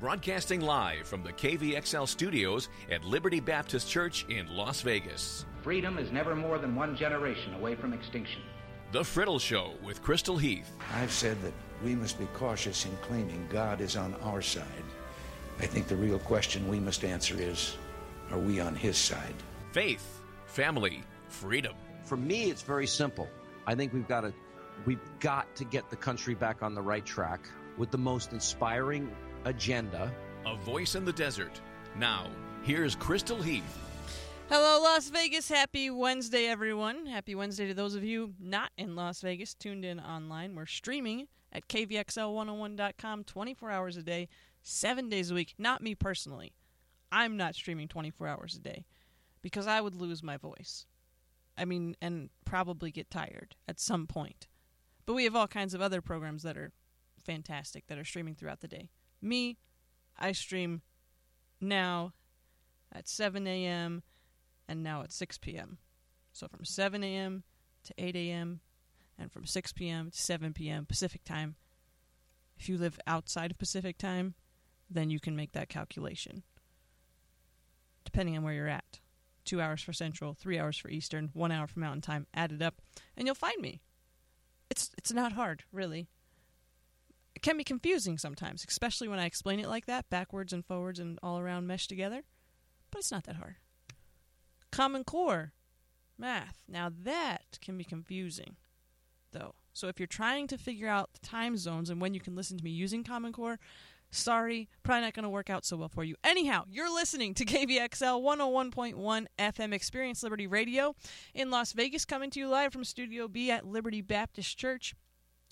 [0.00, 5.46] Broadcasting live from the KVXL studios at Liberty Baptist Church in Las Vegas.
[5.62, 8.42] Freedom is never more than one generation away from extinction.
[8.90, 10.72] The Friddle Show with Crystal Heath.
[10.94, 11.52] I've said that
[11.84, 14.64] we must be cautious in claiming God is on our side.
[15.60, 17.76] I think the real question we must answer is
[18.32, 19.34] are we on His side?
[19.70, 21.74] Faith, family, freedom.
[22.02, 23.28] For me, it's very simple.
[23.64, 24.34] I think we've got to
[24.86, 27.48] we've got to get the country back on the right track
[27.78, 29.08] with the most inspiring
[29.44, 30.12] agenda.
[30.46, 31.60] A voice in the desert.
[31.96, 32.28] Now,
[32.62, 33.78] here's Crystal Heath.
[34.50, 35.48] Hello, Las Vegas.
[35.48, 37.06] Happy Wednesday, everyone.
[37.06, 40.54] Happy Wednesday to those of you not in Las Vegas, tuned in online.
[40.54, 44.28] We're streaming at kvxl101.com 24 hours a day,
[44.62, 45.54] seven days a week.
[45.56, 46.52] Not me personally.
[47.10, 48.84] I'm not streaming 24 hours a day
[49.40, 50.84] because I would lose my voice.
[51.56, 54.48] I mean, and probably get tired at some point.
[55.06, 56.72] But we have all kinds of other programs that are
[57.24, 58.90] fantastic that are streaming throughout the day.
[59.24, 59.56] Me,
[60.18, 60.82] I stream
[61.60, 62.12] now
[62.92, 64.02] at 7 a.m.
[64.68, 65.78] and now at 6 p.m.
[66.32, 67.42] So from 7 a.m.
[67.84, 68.60] to 8 a.m.
[69.18, 70.10] and from 6 p.m.
[70.10, 70.84] to 7 p.m.
[70.84, 71.56] Pacific time.
[72.58, 74.34] If you live outside of Pacific time,
[74.90, 76.42] then you can make that calculation.
[78.04, 79.00] Depending on where you're at.
[79.44, 82.62] Two hours for Central, three hours for Eastern, one hour for Mountain Time, add it
[82.62, 82.80] up,
[83.16, 83.80] and you'll find me.
[84.70, 86.08] It's it's not hard, really
[87.34, 91.00] it can be confusing sometimes, especially when I explain it like that, backwards and forwards
[91.00, 92.22] and all around meshed together.
[92.90, 93.56] But it's not that hard.
[94.70, 95.52] Common Core
[96.18, 96.58] math.
[96.68, 98.56] Now that can be confusing,
[99.32, 99.54] though.
[99.72, 102.56] So if you're trying to figure out the time zones and when you can listen
[102.56, 103.58] to me using Common Core,
[104.10, 106.14] sorry, probably not going to work out so well for you.
[106.22, 110.94] Anyhow, you're listening to KVXL 101.1 FM Experience Liberty Radio
[111.34, 114.94] in Las Vegas, coming to you live from Studio B at Liberty Baptist Church.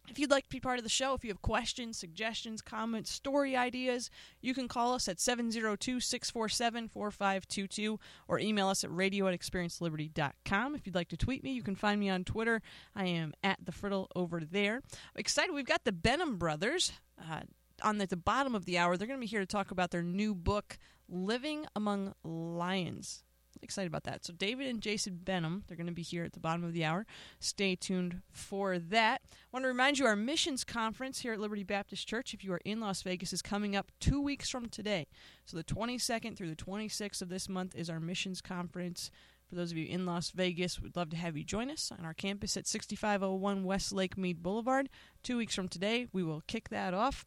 [0.08, 3.10] If you'd like to be part of the show, if you have questions, suggestions, comments,
[3.10, 9.28] story ideas, you can call us at 702 647 4522 or email us at radio
[9.28, 10.74] at experienceliberty.com.
[10.74, 12.62] If you'd like to tweet me, you can find me on Twitter.
[12.96, 14.76] I am at the Friddle over there.
[14.76, 15.54] I'm excited.
[15.54, 16.92] We've got the Benham brothers.
[17.18, 17.40] Uh,
[17.82, 19.90] on the, the bottom of the hour, they're going to be here to talk about
[19.90, 23.24] their new book, Living Among Lions
[23.62, 24.24] excited about that.
[24.24, 26.84] So David and Jason Benham, they're going to be here at the bottom of the
[26.84, 27.06] hour.
[27.38, 29.22] Stay tuned for that.
[29.24, 32.52] I want to remind you our missions conference here at Liberty Baptist Church, if you
[32.52, 35.06] are in Las Vegas, is coming up two weeks from today.
[35.44, 39.10] So the 22nd through the 26th of this month is our missions conference.
[39.48, 42.04] For those of you in Las Vegas, we'd love to have you join us on
[42.04, 44.88] our campus at 6501 West Lake Mead Boulevard.
[45.22, 47.26] Two weeks from today, we will kick that off.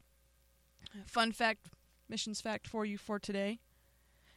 [1.05, 1.67] Fun fact,
[2.09, 3.59] missions fact for you for today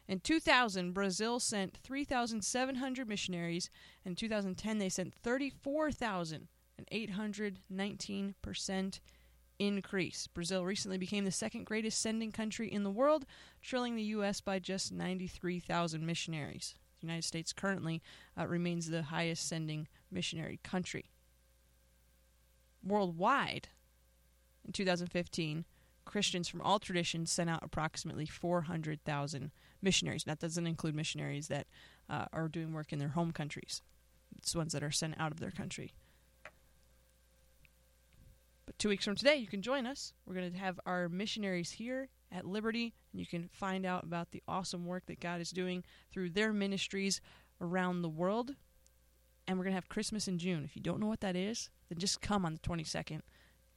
[0.09, 3.69] in 2000, Brazil sent 3,700 missionaries.
[4.07, 6.49] In 2010, they sent 34,000,
[6.79, 9.01] an 819%
[9.59, 10.27] increase.
[10.29, 13.27] Brazil recently became the second greatest sending country in the world,
[13.61, 14.41] trailing the U.S.
[14.41, 16.75] by just 93,000 missionaries.
[17.01, 18.03] The United States currently
[18.39, 21.11] uh, remains the highest sending missionary country.
[22.83, 23.69] Worldwide,
[24.65, 25.67] in 2015,
[26.05, 29.51] Christians from all traditions sent out approximately 400,000
[29.83, 30.25] missionaries.
[30.25, 31.67] That doesn't include missionaries that
[32.09, 33.83] uh, are doing work in their home countries.
[34.37, 35.93] It's ones that are sent out of their country.
[38.67, 40.13] But two weeks from today, you can join us.
[40.27, 44.31] We're going to have our missionaries here at Liberty, and you can find out about
[44.31, 47.21] the awesome work that God is doing through their ministries
[47.61, 48.55] around the world.
[49.47, 50.65] And we're going to have Christmas in June.
[50.65, 53.23] If you don't know what that is, then just come on the 22nd.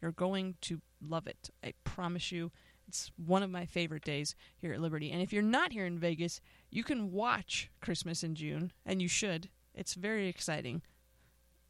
[0.01, 1.49] You're going to love it.
[1.63, 2.51] I promise you.
[2.87, 5.11] It's one of my favorite days here at Liberty.
[5.11, 9.07] And if you're not here in Vegas, you can watch Christmas in June, and you
[9.07, 9.49] should.
[9.73, 10.81] It's very exciting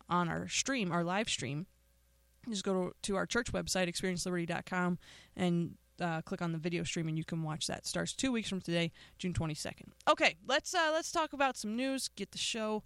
[0.10, 1.68] on our stream, our live stream.
[2.50, 4.98] Just go to, to our church website, experienceliberty.com,
[5.36, 7.86] and uh, click on the video stream, and you can watch that.
[7.86, 9.90] Starts two weeks from today, June 22nd.
[10.10, 12.10] Okay, let's uh, let's talk about some news.
[12.16, 12.84] Get the show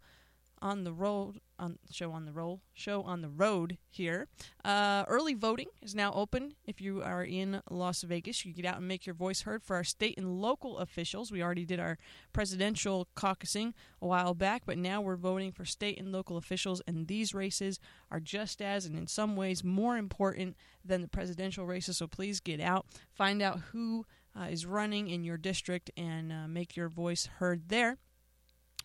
[0.65, 4.27] on the road on show on the roll show on the road here.
[4.63, 6.55] Uh, early voting is now open.
[6.65, 9.75] If you are in Las Vegas, you get out and make your voice heard for
[9.75, 11.31] our state and local officials.
[11.31, 11.99] We already did our
[12.33, 17.07] presidential caucusing a while back, but now we're voting for state and local officials, and
[17.07, 17.79] these races
[18.09, 21.97] are just as and in some ways more important than the presidential races.
[21.97, 24.07] So please get out, find out who
[24.37, 27.97] uh, is running in your district, and uh, make your voice heard there.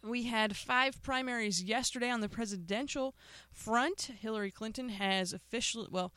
[0.02, 3.14] We had five primaries yesterday on the presidential
[3.52, 4.10] front.
[4.18, 6.12] Hillary Clinton has officially, well,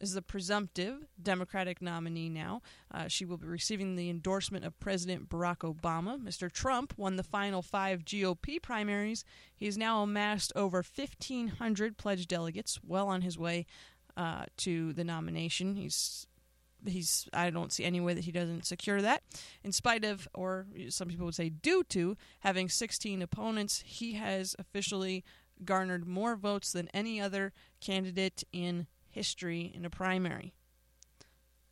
[0.00, 2.62] is the presumptive Democratic nominee now.
[2.90, 6.18] Uh, she will be receiving the endorsement of President Barack Obama.
[6.18, 6.50] Mr.
[6.50, 9.24] Trump won the final five GOP primaries.
[9.54, 13.66] He has now amassed over 1,500 pledged delegates, well on his way
[14.16, 15.74] uh, to the nomination.
[15.74, 16.27] He's
[16.86, 19.22] he's I don't see any way that he doesn't secure that.
[19.64, 24.54] In spite of, or some people would say due to, having 16 opponents, he has
[24.58, 25.24] officially
[25.64, 30.54] garnered more votes than any other candidate in history in a primary.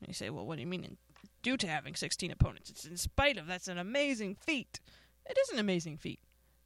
[0.01, 0.97] And you say, well, what do you mean
[1.43, 2.71] due to having 16 opponents?
[2.71, 3.47] It's in spite of.
[3.47, 4.81] That's an amazing feat.
[5.29, 6.21] It is an amazing feat.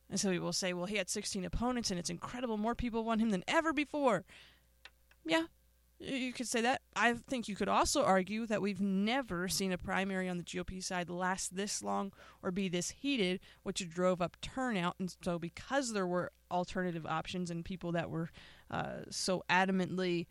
[0.09, 2.57] And so people will say, well, he had 16 opponents and it's incredible.
[2.57, 4.25] More people won him than ever before.
[5.25, 5.45] Yeah,
[6.01, 6.81] you could say that.
[6.97, 10.83] I think you could also argue that we've never seen a primary on the GOP
[10.83, 12.13] side last this long
[12.43, 14.97] or be this heated, which drove up turnout.
[14.99, 18.31] And so, because there were alternative options and people that were
[18.71, 20.27] uh, so adamantly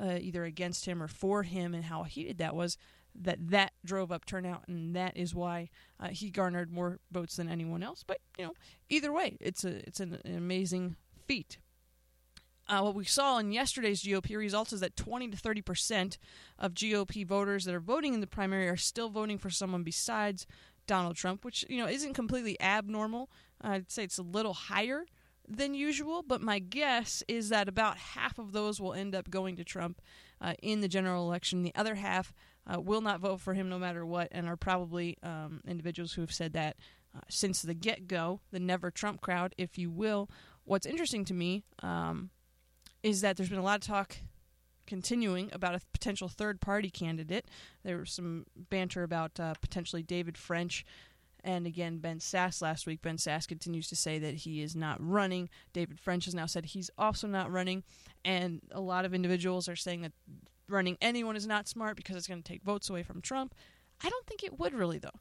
[0.00, 2.76] uh, either against him or for him, and how heated that was,
[3.14, 7.48] that that drove up turnout, and that is why uh, he garnered more votes than
[7.48, 8.04] anyone else.
[8.06, 8.54] But you know,
[8.88, 11.58] either way, it's a it's an, an amazing feat.
[12.66, 16.18] Uh, what we saw in yesterday's GOP results is that 20 to 30 percent
[16.58, 20.46] of GOP voters that are voting in the primary are still voting for someone besides
[20.86, 23.30] Donald Trump, which you know isn't completely abnormal.
[23.60, 25.04] I'd say it's a little higher
[25.48, 29.56] than usual, but my guess is that about half of those will end up going
[29.56, 30.00] to Trump
[30.40, 31.62] uh, in the general election.
[31.62, 32.32] The other half
[32.66, 36.22] uh, will not vote for him no matter what, and are probably um, individuals who
[36.22, 36.76] have said that
[37.14, 40.30] uh, since the get go, the never Trump crowd, if you will.
[40.64, 42.30] What's interesting to me um,
[43.04, 44.16] is that there's been a lot of talk
[44.86, 47.46] continuing about a potential third party candidate.
[47.84, 50.84] There was some banter about uh, potentially David French
[51.44, 53.02] and again Ben Sasse last week.
[53.02, 55.50] Ben Sasse continues to say that he is not running.
[55.74, 57.84] David French has now said he's also not running.
[58.24, 60.12] And a lot of individuals are saying that
[60.66, 63.54] running anyone is not smart because it's going to take votes away from Trump.
[64.02, 65.20] I don't think it would really, though.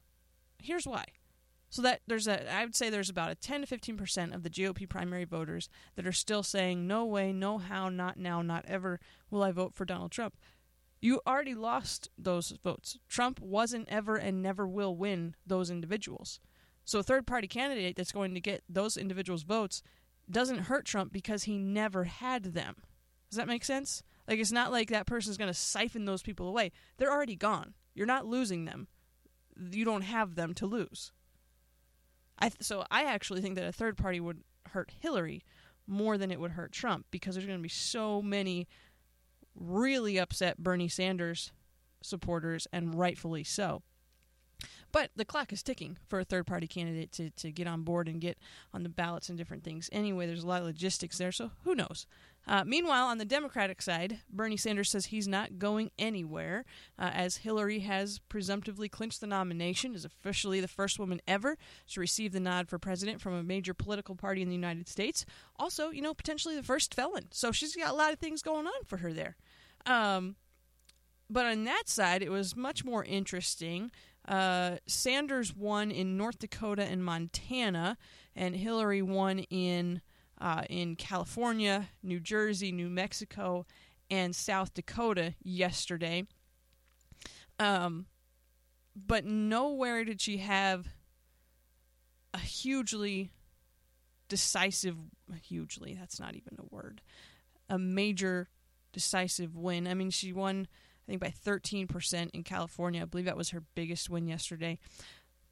[0.61, 1.03] Here's why.
[1.73, 4.43] So that there's a, I would say there's about a 10 to 15 percent of
[4.43, 8.63] the GOP primary voters that are still saying, no way, no how, not now, not
[8.67, 8.99] ever
[9.31, 10.35] will I vote for Donald Trump.
[11.01, 12.99] You already lost those votes.
[13.09, 16.39] Trump wasn't ever and never will win those individuals.
[16.85, 19.81] So a third party candidate that's going to get those individuals' votes
[20.29, 22.75] doesn't hurt Trump because he never had them.
[23.31, 24.03] Does that make sense?
[24.27, 26.71] Like it's not like that person's going to siphon those people away.
[26.97, 27.73] They're already gone.
[27.95, 28.89] You're not losing them.
[29.71, 31.11] You don't have them to lose.
[32.39, 35.43] I th- so I actually think that a third party would hurt Hillary
[35.87, 38.67] more than it would hurt Trump because there's going to be so many
[39.55, 41.51] really upset Bernie Sanders
[42.01, 43.83] supporters and rightfully so.
[44.93, 48.07] But the clock is ticking for a third party candidate to, to get on board
[48.07, 48.37] and get
[48.73, 49.89] on the ballots and different things.
[49.91, 52.05] Anyway, there's a lot of logistics there, so who knows?
[52.45, 56.63] Uh, meanwhile, on the Democratic side, Bernie Sanders says he's not going anywhere,
[56.99, 61.57] uh, as Hillary has presumptively clinched the nomination, is officially the first woman ever
[61.87, 65.25] to receive the nod for president from a major political party in the United States.
[65.57, 67.27] Also, you know, potentially the first felon.
[67.31, 69.37] So she's got a lot of things going on for her there.
[69.87, 70.35] Um,
[71.29, 73.89] but on that side, it was much more interesting.
[74.27, 77.97] Uh, Sanders won in North Dakota and Montana,
[78.35, 80.01] and Hillary won in
[80.39, 83.65] uh, in California, New Jersey, New Mexico,
[84.09, 86.25] and South Dakota yesterday.
[87.59, 88.07] Um,
[88.95, 90.87] but nowhere did she have
[92.33, 93.31] a hugely
[94.27, 94.97] decisive,
[95.41, 97.01] hugely, that's not even a word,
[97.69, 98.49] a major
[98.91, 99.87] decisive win.
[99.87, 100.67] I mean, she won
[101.07, 103.01] I think by 13% in California.
[103.01, 104.79] I believe that was her biggest win yesterday.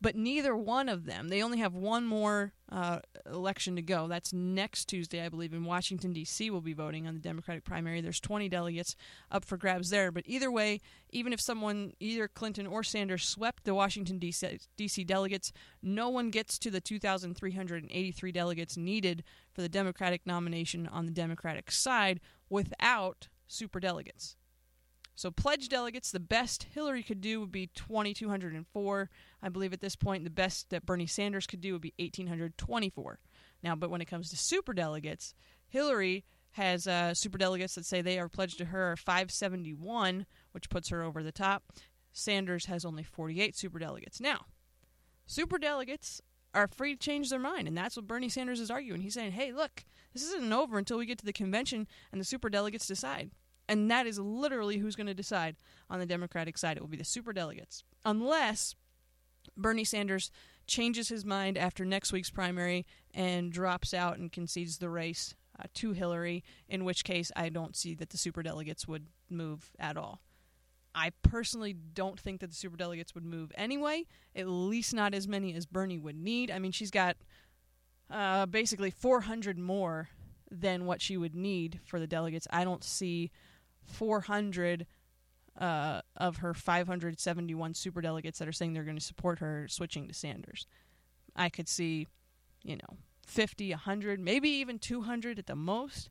[0.01, 4.08] But neither one of them, they only have one more uh, election to go.
[4.08, 6.50] That's next Tuesday, I believe, in Washington, D.C.
[6.50, 8.01] will be voting on the Democratic primary.
[8.01, 8.96] There's 20 delegates
[9.29, 10.12] up for grabs there.
[10.12, 10.81] But either way,
[11.12, 15.03] even if someone, either Clinton or Sanders, swept the Washington, D.C.
[15.03, 15.53] delegates,
[15.84, 21.70] no one gets to the 2,383 delegates needed for the Democratic nomination on the Democratic
[21.70, 24.36] side without super delegates.
[25.15, 29.10] So, pledge delegates, the best Hillary could do would be 2,204.
[29.44, 33.20] I believe at this point, the best that Bernie Sanders could do would be 1,824.
[33.63, 35.34] Now, but when it comes to super delegates,
[35.68, 40.89] Hillary has uh, super delegates that say they are pledged to her 571, which puts
[40.89, 41.63] her over the top.
[42.12, 44.20] Sanders has only 48 super delegates.
[44.20, 44.46] Now,
[45.27, 46.22] super delegates
[46.53, 49.01] are free to change their mind, and that's what Bernie Sanders is arguing.
[49.01, 52.25] He's saying, hey, look, this isn't over until we get to the convention and the
[52.25, 53.32] super delegates decide.
[53.68, 55.56] And that is literally who's going to decide
[55.89, 56.77] on the Democratic side.
[56.77, 57.84] It will be the super delegates.
[58.03, 58.75] Unless
[59.56, 60.32] Bernie Sanders
[60.68, 65.63] changes his mind after next week's primary and drops out and concedes the race uh,
[65.75, 69.98] to Hillary, in which case I don't see that the super delegates would move at
[69.98, 70.22] all.
[70.94, 75.27] I personally don't think that the super delegates would move anyway, at least not as
[75.27, 76.51] many as Bernie would need.
[76.51, 77.15] I mean, she's got
[78.10, 80.10] uh, basically 400 more
[80.50, 82.48] than what she would need for the delegates.
[82.51, 83.32] I don't see
[83.86, 84.86] 400
[85.60, 90.14] uh, of her 571 superdelegates that are saying they're going to support her switching to
[90.14, 90.66] Sanders.
[91.36, 92.08] I could see,
[92.64, 92.98] you know,
[93.28, 96.10] 50, 100, maybe even 200 at the most.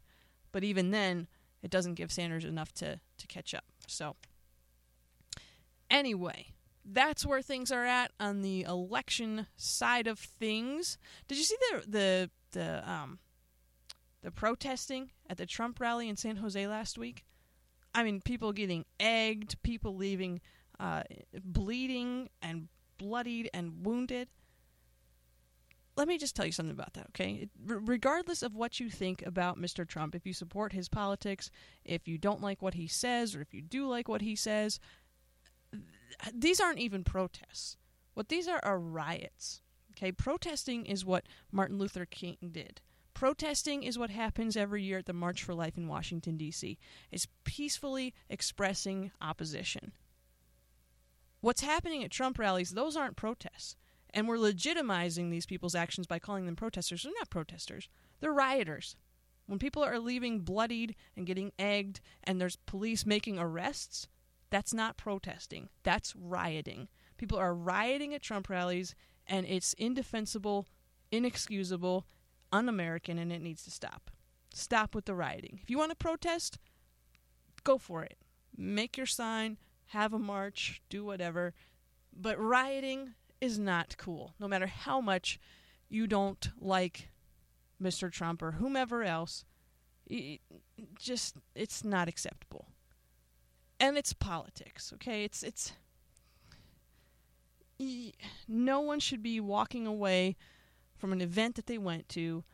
[0.53, 1.29] But even then,
[1.63, 3.65] it doesn't give Sanders enough to, to catch up.
[3.87, 4.17] So,
[5.91, 6.49] anyway,
[6.85, 10.99] that's where things are at on the election side of things.
[11.29, 13.19] Did you see the the the um
[14.23, 17.25] the protesting at the Trump rally in San Jose last week?
[17.95, 20.41] I mean, people getting egged, people leaving
[20.79, 21.03] uh,
[21.45, 22.69] bleeding and
[22.99, 24.29] bloodied and wounded.
[25.97, 27.49] Let me just tell you something about that, okay?
[27.63, 29.87] regardless of what you think about Mr.
[29.87, 31.51] Trump, if you support his politics,
[31.85, 34.81] if you don't like what he says, or if you do like what he says,
[36.33, 37.77] these aren't even protests.
[38.15, 39.61] What these are are riots.
[39.93, 42.81] Okay, protesting is what Martin Luther King did.
[43.21, 46.79] Protesting is what happens every year at the March for Life in Washington D.C.
[47.11, 49.93] It's peacefully expressing opposition.
[51.43, 53.77] What's happening at Trump rallies, those aren't protests.
[54.15, 57.03] And we're legitimizing these people's actions by calling them protesters.
[57.03, 57.91] They're not protesters.
[58.21, 58.97] They're rioters.
[59.45, 64.09] When people are leaving bloodied and getting egged and there's police making arrests,
[64.49, 65.69] that's not protesting.
[65.83, 66.89] That's rioting.
[67.19, 68.95] People are rioting at Trump rallies,
[69.27, 70.67] and it's indefensible,
[71.13, 72.07] inexcusable,
[72.53, 74.11] un American, and it needs to stop.
[74.53, 75.61] Stop with the rioting.
[75.63, 76.59] If you want to protest,
[77.65, 78.19] go for it.
[78.57, 81.55] Make your sign, have a march, do whatever.
[82.13, 85.39] But rioting is not cool, no matter how much
[85.89, 87.11] you don't like
[87.83, 88.11] Mr.
[88.11, 89.45] Trump or whomever else.
[90.07, 90.41] It
[90.99, 92.67] just, it's not acceptable
[93.81, 94.93] and it's politics.
[94.95, 95.73] Okay, it's it's
[98.47, 100.37] no one should be walking away
[101.01, 102.45] from an event that they went to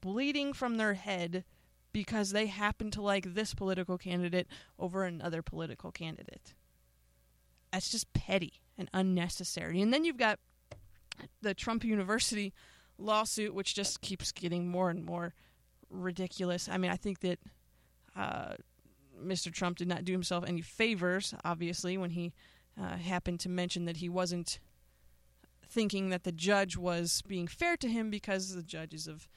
[0.00, 1.44] bleeding from their head
[1.92, 4.46] because they happen to like this political candidate
[4.78, 6.54] over another political candidate.
[7.72, 9.80] That's just petty and unnecessary.
[9.80, 10.38] And then you've got
[11.40, 12.52] the Trump University
[12.98, 15.34] lawsuit, which just keeps getting more and more
[15.90, 16.68] ridiculous.
[16.68, 17.38] I mean, I think that
[18.16, 18.54] uh,
[19.22, 19.52] Mr.
[19.52, 22.32] Trump did not do himself any favors, obviously, when he
[22.80, 24.58] uh, happened to mention that he wasn't
[25.74, 29.28] thinking that the judge was being fair to him because the judge is of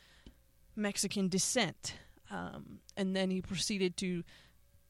[0.76, 1.96] Mexican descent.
[2.30, 4.24] Um, and then he proceeded to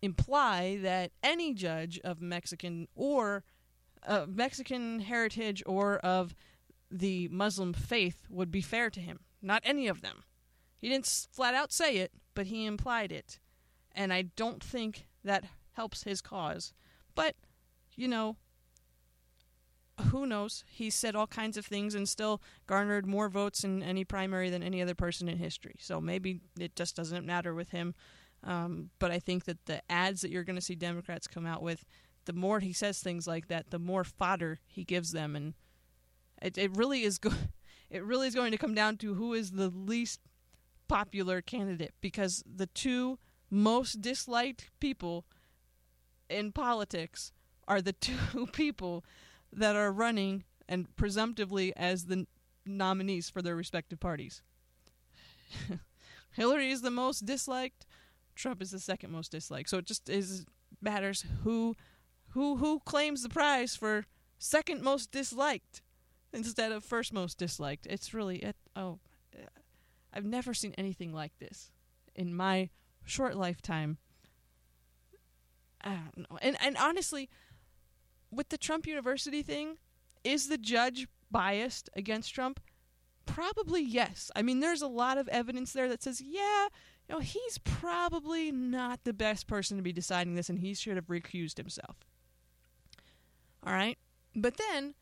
[0.01, 3.43] imply that any judge of Mexican or
[4.05, 6.35] uh, Mexican heritage or of
[6.91, 9.19] the Muslim faith would be fair to him.
[9.41, 10.23] Not any of them.
[10.77, 13.39] He didn't flat out say it, but he implied it
[13.97, 16.71] and I don't think that helps his cause.
[17.15, 17.35] But,
[17.95, 18.37] you know,
[20.11, 20.63] who knows?
[20.67, 24.63] He said all kinds of things and still garnered more votes in any primary than
[24.63, 25.75] any other person in history.
[25.79, 27.95] So maybe it just doesn't matter with him.
[28.43, 31.61] Um, but I think that the ads that you're going to see Democrats come out
[31.61, 31.85] with,
[32.25, 35.53] the more he says things like that, the more fodder he gives them, and
[36.41, 37.31] it, it really is go-
[37.89, 40.19] it really is going to come down to who is the least
[40.87, 43.17] popular candidate because the two
[43.49, 45.25] most disliked people
[46.29, 47.31] in politics
[47.67, 49.03] are the two people
[49.53, 52.27] that are running and presumptively as the
[52.65, 54.41] nominees for their respective parties.
[56.31, 57.85] Hillary is the most disliked.
[58.35, 59.69] Trump is the second most disliked.
[59.69, 60.45] So it just is
[60.81, 61.75] matters who
[62.29, 64.05] who who claims the prize for
[64.37, 65.81] second most disliked
[66.33, 67.87] instead of first most disliked.
[67.87, 68.99] It's really it, oh
[70.13, 71.71] I've never seen anything like this
[72.15, 72.69] in my
[73.05, 73.97] short lifetime.
[75.81, 76.37] I don't know.
[76.41, 77.29] And and honestly,
[78.31, 79.77] with the Trump University thing,
[80.23, 82.59] is the judge biased against Trump?
[83.25, 84.31] Probably yes.
[84.35, 86.67] I mean, there's a lot of evidence there that says, yeah,
[87.07, 90.95] you know, he's probably not the best person to be deciding this and he should
[90.95, 91.97] have recused himself.
[93.65, 93.97] All right?
[94.35, 94.95] But then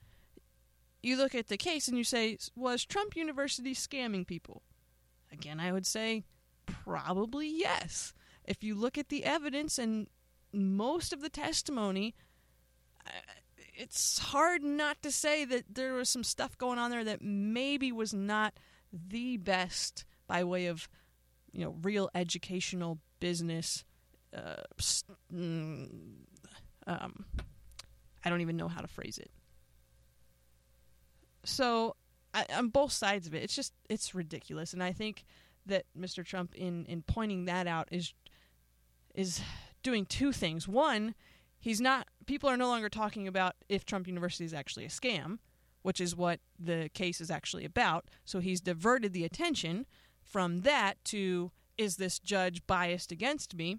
[1.03, 4.63] you look at the case and you say, was Trump University scamming people?
[5.31, 6.23] Again, I would say
[6.65, 8.13] Probably yes.
[8.43, 10.07] If you look at the evidence and
[10.53, 12.15] most of the testimony,
[13.77, 17.91] it's hard not to say that there was some stuff going on there that maybe
[17.91, 18.53] was not
[18.91, 20.87] the best by way of,
[21.51, 23.83] you know, real educational business.
[24.35, 24.55] Uh,
[25.33, 25.89] mm,
[26.87, 27.25] um,
[28.23, 29.29] I don't even know how to phrase it.
[31.43, 31.95] So,
[32.33, 35.25] I, on both sides of it, it's just it's ridiculous, and I think
[35.67, 36.25] that Mr.
[36.25, 38.13] Trump in in pointing that out is
[39.13, 39.41] is
[39.83, 40.67] doing two things.
[40.67, 41.13] One,
[41.59, 45.39] he's not people are no longer talking about if Trump University is actually a scam,
[45.81, 48.05] which is what the case is actually about.
[48.23, 49.85] So he's diverted the attention
[50.23, 53.77] from that to is this judge biased against me,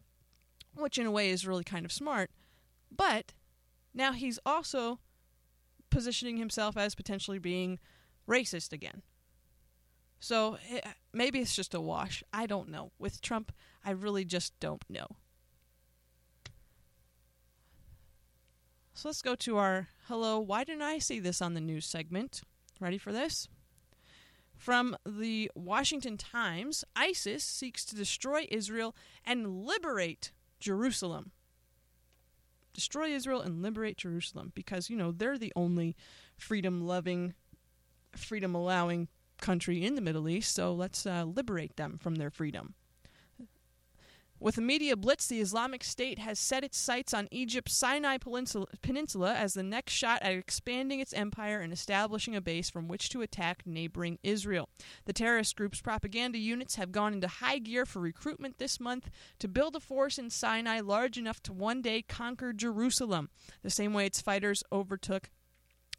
[0.74, 2.30] which in a way is really kind of smart.
[2.94, 3.34] But
[3.94, 5.00] now he's also
[5.90, 7.78] positioning himself as potentially being
[8.28, 9.02] racist again.
[10.20, 10.80] So eh,
[11.12, 12.22] maybe it's just a wash.
[12.32, 12.92] I don't know.
[12.98, 13.52] With Trump,
[13.84, 15.06] I really just don't know.
[18.96, 20.40] So let's go to our hello.
[20.40, 22.40] Why didn't I see this on the news segment?
[22.80, 23.46] Ready for this?
[24.56, 31.32] From the Washington Times ISIS seeks to destroy Israel and liberate Jerusalem.
[32.72, 35.94] Destroy Israel and liberate Jerusalem because, you know, they're the only
[36.38, 37.34] freedom loving,
[38.16, 39.08] freedom allowing
[39.42, 42.72] country in the Middle East, so let's uh, liberate them from their freedom.
[44.38, 49.34] With a media blitz, the Islamic State has set its sights on Egypt's Sinai Peninsula
[49.34, 53.22] as the next shot at expanding its empire and establishing a base from which to
[53.22, 54.68] attack neighboring Israel.
[55.06, 59.48] The terrorist group's propaganda units have gone into high gear for recruitment this month to
[59.48, 63.30] build a force in Sinai large enough to one day conquer Jerusalem,
[63.62, 65.30] the same way its fighters overtook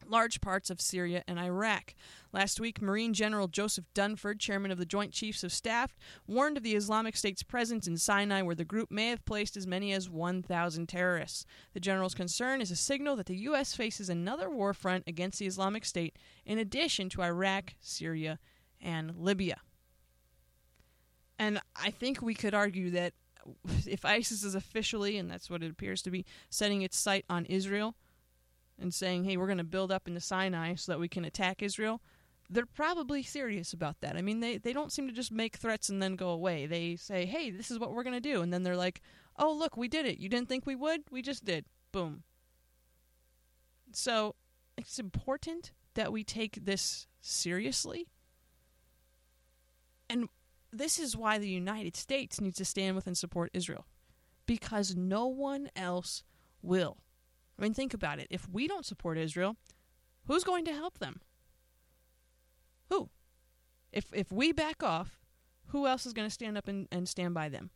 [0.10, 1.96] large parts of Syria and Iraq.
[2.34, 5.98] Last week, Marine General Joseph Dunford, chairman of the Joint Chiefs of Staff,
[6.28, 9.68] warned of the Islamic State's presence in Sinai, where the group may have placed as
[9.68, 11.46] many as 1,000 terrorists.
[11.74, 13.76] The general's concern is a signal that the U.S.
[13.76, 18.40] faces another war front against the Islamic State, in addition to Iraq, Syria,
[18.82, 19.62] and Libya.
[21.40, 23.14] And I think we could argue that
[23.86, 27.46] if ISIS is officially, and that's what it appears to be, setting its sight on
[27.46, 27.96] Israel,
[28.80, 31.62] and saying, hey, we're going to build up into Sinai so that we can attack
[31.62, 32.02] Israel,
[32.50, 34.16] they're probably serious about that.
[34.16, 36.66] I mean, they, they don't seem to just make threats and then go away.
[36.66, 38.42] They say, hey, this is what we're going to do.
[38.42, 39.02] And then they're like,
[39.38, 40.20] oh, look, we did it.
[40.20, 41.02] You didn't think we would?
[41.12, 41.66] We just did.
[41.92, 42.24] Boom.
[43.92, 44.36] So
[44.78, 48.08] it's important that we take this seriously.
[50.10, 50.30] And
[50.72, 53.86] this is why the United States needs to stand with and support Israel.
[54.46, 56.24] Because no one else
[56.62, 56.98] will.
[57.58, 58.28] I mean, think about it.
[58.30, 59.56] If we don't support Israel,
[60.28, 61.22] who's going to help them?
[62.90, 63.10] Who?
[63.92, 65.20] If if we back off,
[65.68, 67.72] who else is going to stand up and, and stand by them?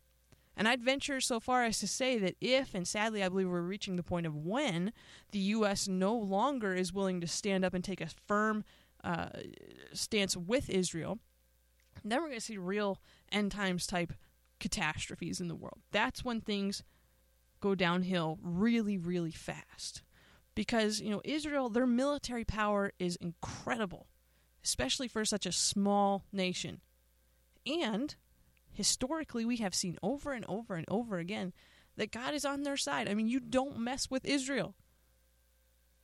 [0.56, 3.62] And I'd venture so far as to say that if, and sadly I believe we're
[3.62, 4.92] reaching the point of when,
[5.30, 5.88] the U.S.
[5.88, 8.64] no longer is willing to stand up and take a firm
[9.02, 9.28] uh,
[9.94, 11.18] stance with Israel,
[12.04, 12.98] then we're going to see real
[13.30, 14.12] end times type
[14.60, 15.80] catastrophes in the world.
[15.90, 16.82] That's when things
[17.62, 20.02] go downhill really, really fast.
[20.54, 24.08] Because, you know, Israel, their military power is incredible,
[24.62, 26.82] especially for such a small nation.
[27.66, 28.14] And
[28.70, 31.54] historically, we have seen over and over and over again
[31.96, 33.08] that God is on their side.
[33.08, 34.74] I mean, you don't mess with Israel.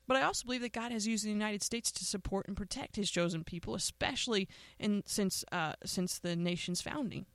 [0.07, 2.97] But I also believe that God has used the United States to support and protect
[2.97, 7.27] His chosen people, especially in since uh, since the nation's founding.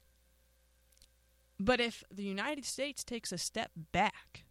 [1.60, 4.46] But if the United States takes a step back,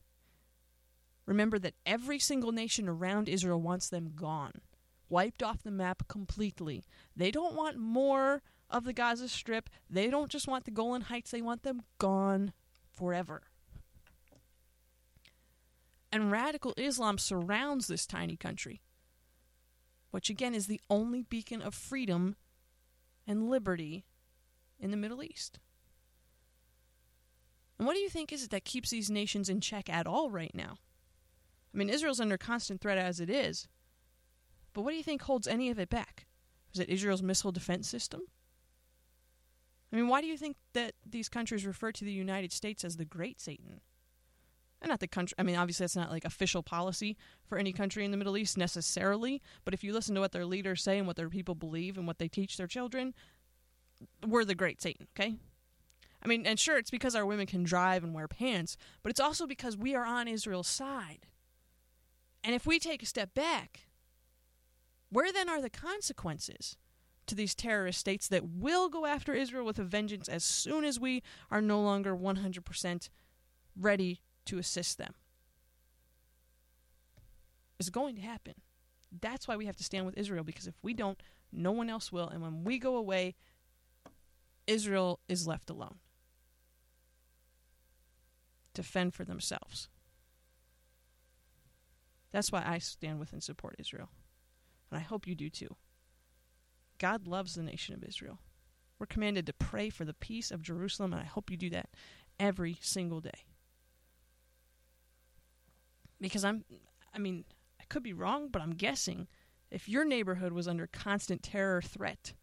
[1.26, 4.60] remember that every single nation around Israel wants them gone,
[5.08, 6.84] wiped off the map completely.
[7.16, 9.68] They don't want more of the Gaza Strip.
[9.90, 12.52] They don't just want the Golan Heights, they want them gone
[12.90, 13.42] forever.
[16.10, 18.82] And radical Islam surrounds this tiny country,
[20.10, 22.36] which again is the only beacon of freedom
[23.26, 24.04] and liberty
[24.78, 25.58] in the Middle East.
[27.82, 30.30] And what do you think is it that keeps these nations in check at all
[30.30, 30.76] right now?
[31.74, 33.66] I mean, Israel's under constant threat as it is.
[34.72, 36.26] But what do you think holds any of it back?
[36.72, 38.20] Is it Israel's missile defense system?
[39.92, 42.98] I mean, why do you think that these countries refer to the United States as
[42.98, 43.80] the Great Satan?
[44.80, 45.34] And not the country.
[45.36, 47.16] I mean, obviously, that's not like official policy
[47.48, 49.42] for any country in the Middle East necessarily.
[49.64, 52.06] But if you listen to what their leaders say and what their people believe and
[52.06, 53.12] what they teach their children,
[54.24, 55.34] we're the Great Satan, okay?
[56.24, 59.20] I mean, and sure, it's because our women can drive and wear pants, but it's
[59.20, 61.26] also because we are on Israel's side.
[62.44, 63.88] And if we take a step back,
[65.10, 66.76] where then are the consequences
[67.26, 70.98] to these terrorist states that will go after Israel with a vengeance as soon as
[70.98, 73.08] we are no longer 100%
[73.76, 75.14] ready to assist them?
[77.80, 78.54] It's going to happen.
[79.20, 81.20] That's why we have to stand with Israel because if we don't,
[81.52, 82.28] no one else will.
[82.28, 83.34] And when we go away,
[84.66, 85.96] Israel is left alone
[88.74, 89.88] to fend for themselves.
[92.32, 94.08] That's why I stand with and support Israel.
[94.90, 95.76] And I hope you do too.
[96.98, 98.38] God loves the nation of Israel.
[98.98, 101.90] We're commanded to pray for the peace of Jerusalem, and I hope you do that
[102.38, 103.46] every single day.
[106.20, 106.64] Because I'm,
[107.12, 107.44] I mean,
[107.80, 109.26] I could be wrong, but I'm guessing
[109.70, 112.34] if your neighborhood was under constant terror threat,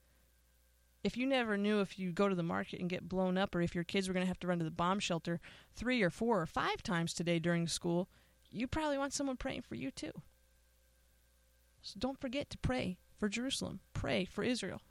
[1.03, 3.61] if you never knew if you go to the market and get blown up or
[3.61, 5.39] if your kids were going to have to run to the bomb shelter
[5.75, 8.09] three or four or five times today during school,
[8.51, 10.11] you probably want someone praying for you too.
[11.81, 14.81] So don't forget to pray for Jerusalem, pray for Israel.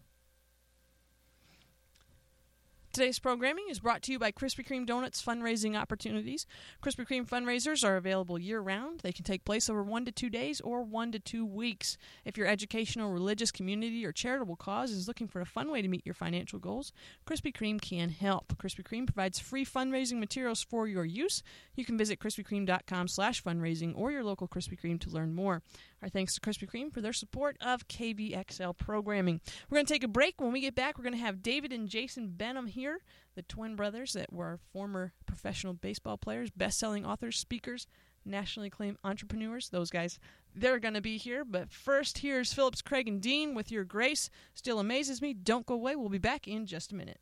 [2.98, 6.46] Today's programming is brought to you by Krispy Kreme Donuts fundraising opportunities.
[6.82, 9.02] Krispy Kreme fundraisers are available year round.
[9.02, 11.96] They can take place over one to two days or one to two weeks.
[12.24, 15.86] If your educational, religious, community, or charitable cause is looking for a fun way to
[15.86, 16.92] meet your financial goals,
[17.24, 18.58] Krispy Kreme can help.
[18.58, 21.44] Krispy Kreme provides free fundraising materials for your use.
[21.76, 25.62] You can visit krispykreme.com slash fundraising or your local Krispy Kreme to learn more.
[26.02, 29.40] Our thanks to Krispy Kreme for their support of KVXL programming.
[29.68, 30.40] We're going to take a break.
[30.40, 32.87] When we get back, we're going to have David and Jason Benham here,
[33.34, 37.86] the twin brothers that were former professional baseball players, best selling authors, speakers,
[38.24, 39.68] nationally acclaimed entrepreneurs.
[39.68, 40.18] Those guys,
[40.54, 41.44] they're going to be here.
[41.44, 44.30] But first, here's Phillips, Craig, and Dean with Your Grace.
[44.54, 45.34] Still amazes me.
[45.34, 45.96] Don't go away.
[45.96, 47.20] We'll be back in just a minute.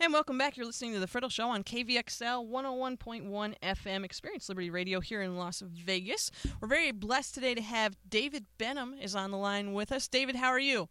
[0.00, 0.56] And welcome back.
[0.56, 5.36] You're listening to The Friddle Show on KVXL 101.1 FM Experience Liberty Radio here in
[5.36, 6.30] Las Vegas.
[6.60, 10.08] We're very blessed today to have David Benham is on the line with us.
[10.08, 10.88] David, how are you?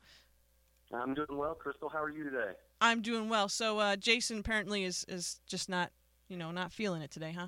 [0.94, 1.90] I'm doing well, Crystal.
[1.90, 2.52] How are you today?
[2.82, 3.48] I'm doing well.
[3.48, 5.91] So uh, Jason apparently is is just not,
[6.28, 7.48] you know, not feeling it today, huh?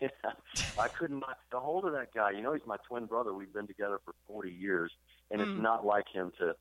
[0.00, 0.08] Yeah,
[0.78, 2.32] I could not get a hold of that guy.
[2.32, 3.32] You know, he's my twin brother.
[3.32, 4.92] We've been together for 40 years,
[5.30, 5.44] and Mm.
[5.44, 6.54] it's not like him to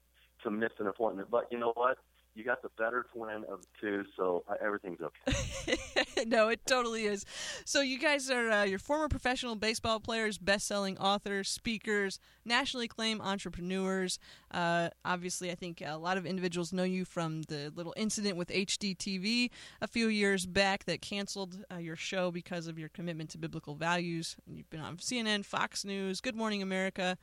[0.43, 1.29] to miss an appointment.
[1.31, 1.97] But you know what?
[2.35, 5.77] You got the better twin of the two, so uh, everything's okay.
[6.25, 7.25] no, it totally is.
[7.63, 13.21] So you guys are uh, your former professional baseball players, best-selling authors, speakers, nationally acclaimed
[13.21, 14.17] entrepreneurs.
[14.49, 18.49] Uh, obviously, I think a lot of individuals know you from the little incident with
[18.49, 23.37] HGTV a few years back that canceled uh, your show because of your commitment to
[23.37, 24.37] biblical values.
[24.47, 27.19] You've been on CNN, Fox News, Good Morning America,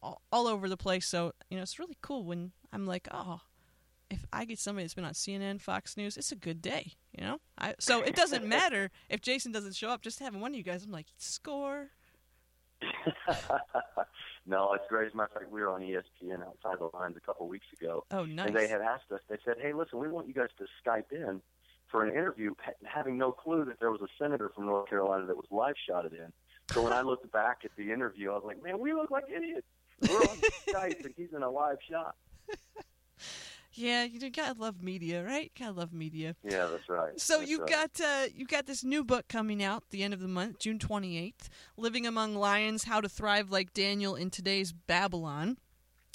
[0.00, 1.06] all, all over the place.
[1.06, 3.40] So you know it's really cool when I'm like, oh
[4.12, 7.24] if I get somebody that's been on CNN, Fox News, it's a good day, you
[7.24, 7.38] know.
[7.58, 10.02] I, so it doesn't matter if Jason doesn't show up.
[10.02, 11.88] Just having one of you guys, I'm like, score.
[14.46, 15.06] no, it's great.
[15.08, 17.66] As a matter of fact, we were on ESPN outside the lines a couple weeks
[17.80, 18.48] ago, Oh, nice.
[18.48, 19.20] and they had asked us.
[19.28, 21.40] They said, "Hey, listen, we want you guys to Skype in
[21.88, 25.36] for an interview," having no clue that there was a senator from North Carolina that
[25.36, 26.32] was live shotted in.
[26.72, 29.24] So when I looked back at the interview, I was like, "Man, we look like
[29.34, 29.66] idiots.
[30.08, 30.26] We're on
[30.68, 32.16] Skype, and he's in a live shot."
[33.74, 35.50] Yeah, you gotta love media, right?
[35.58, 36.36] Gotta love media.
[36.44, 37.18] Yeah, that's right.
[37.20, 37.70] So That's you right.
[37.70, 40.78] got uh, you got this new book coming out the end of the month, June
[40.78, 45.58] 28th, "Living Among Lions: How to Thrive Like Daniel in Today's Babylon."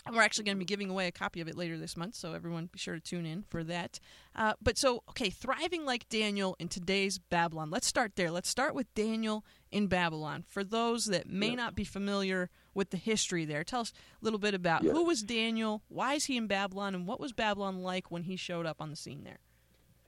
[0.05, 2.15] And we're actually going to be giving away a copy of it later this month,
[2.15, 3.99] so everyone be sure to tune in for that.
[4.33, 7.69] Uh, but so, okay, thriving like Daniel in today's Babylon.
[7.69, 8.31] Let's start there.
[8.31, 10.45] Let's start with Daniel in Babylon.
[10.47, 14.39] For those that may not be familiar with the history there, tell us a little
[14.39, 14.93] bit about Yes.
[14.93, 18.37] who was Daniel, why is he in Babylon, and what was Babylon like when he
[18.37, 19.39] showed up on the scene there.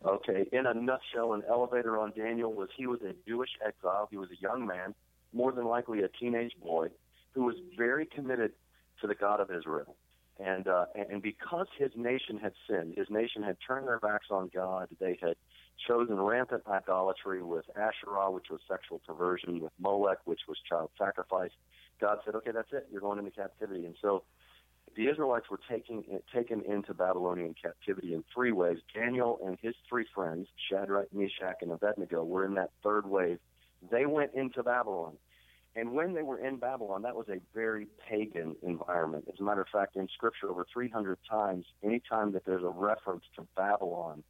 [0.05, 4.07] Okay, in a nutshell, an elevator on Daniel was he was a Jewish exile.
[4.09, 4.95] He was a young man,
[5.33, 6.87] more than likely a teenage boy,
[7.33, 8.53] who was very committed
[9.01, 9.97] to the God of Israel.
[10.39, 14.49] And uh, and because his nation had sinned, his nation had turned their backs on
[14.53, 14.87] God.
[15.01, 15.35] They had
[15.85, 21.51] chosen rampant idolatry with Asherah, which was sexual perversion, with Molech, which was child sacrifice.
[21.99, 22.87] God said, "Okay, that's it.
[22.91, 24.23] You're going into captivity." And so
[24.95, 28.77] the Israelites were taking, taken into Babylonian captivity in three ways.
[28.93, 33.39] Daniel and his three friends, Shadrach, Meshach, and Abednego, were in that third wave.
[33.91, 35.17] They went into Babylon.
[35.75, 39.25] And when they were in Babylon, that was a very pagan environment.
[39.31, 42.69] As a matter of fact, in Scripture, over 300 times, any time that there's a
[42.69, 44.23] reference to Babylon,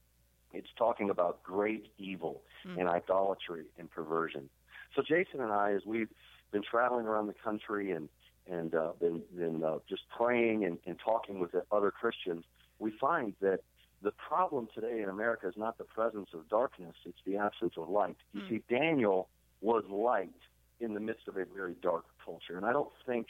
[0.53, 2.77] it's talking about great evil hmm.
[2.77, 4.49] and idolatry and perversion.
[4.95, 6.09] So Jason and I, as we've
[6.51, 8.09] been traveling around the country and
[8.49, 12.43] and uh, been, been uh, just praying and, and talking with the other Christians,
[12.79, 13.59] we find that
[14.01, 17.89] the problem today in America is not the presence of darkness, it's the absence of
[17.89, 18.15] light.
[18.33, 19.27] You see, Daniel
[19.61, 20.33] was light
[20.79, 22.55] in the midst of a very dark culture.
[22.55, 23.27] And I don't think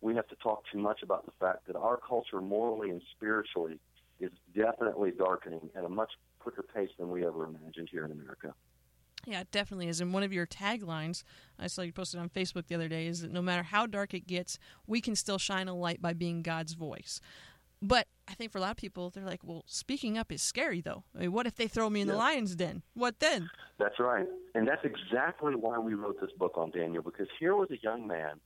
[0.00, 3.78] we have to talk too much about the fact that our culture, morally and spiritually,
[4.20, 8.52] is definitely darkening at a much quicker pace than we ever imagined here in America.
[9.30, 10.00] Yeah, it definitely is.
[10.00, 11.22] And one of your taglines,
[11.58, 14.14] I saw you posted on Facebook the other day, is that no matter how dark
[14.14, 17.20] it gets, we can still shine a light by being God's voice.
[17.82, 20.80] But I think for a lot of people, they're like, well, speaking up is scary,
[20.80, 21.04] though.
[21.14, 22.82] I mean, what if they throw me in the lion's den?
[22.94, 23.50] What then?
[23.78, 24.26] That's right.
[24.54, 28.06] And that's exactly why we wrote this book on Daniel, because here was a young
[28.06, 28.40] man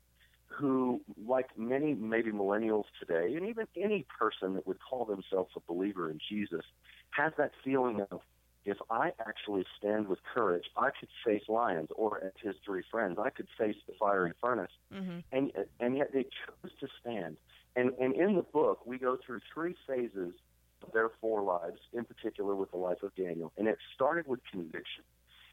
[0.48, 5.60] who, like many maybe millennials today, and even any person that would call themselves a
[5.72, 6.64] believer in Jesus,
[7.10, 8.20] has that feeling of,
[8.64, 13.18] if I actually stand with courage, I could face lions, or as his three friends,
[13.18, 14.70] I could face the fiery furnace.
[14.92, 17.36] hmm And and yet they chose to stand.
[17.74, 20.34] And and in the book, we go through three phases
[20.82, 23.52] of their four lives, in particular with the life of Daniel.
[23.56, 25.04] And it started with conviction,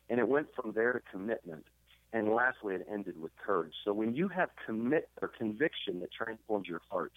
[0.10, 1.66] and it went from there to commitment,
[2.12, 3.74] And lastly, it ended with courage.
[3.86, 7.14] So when you have commit or conviction that transforms your heart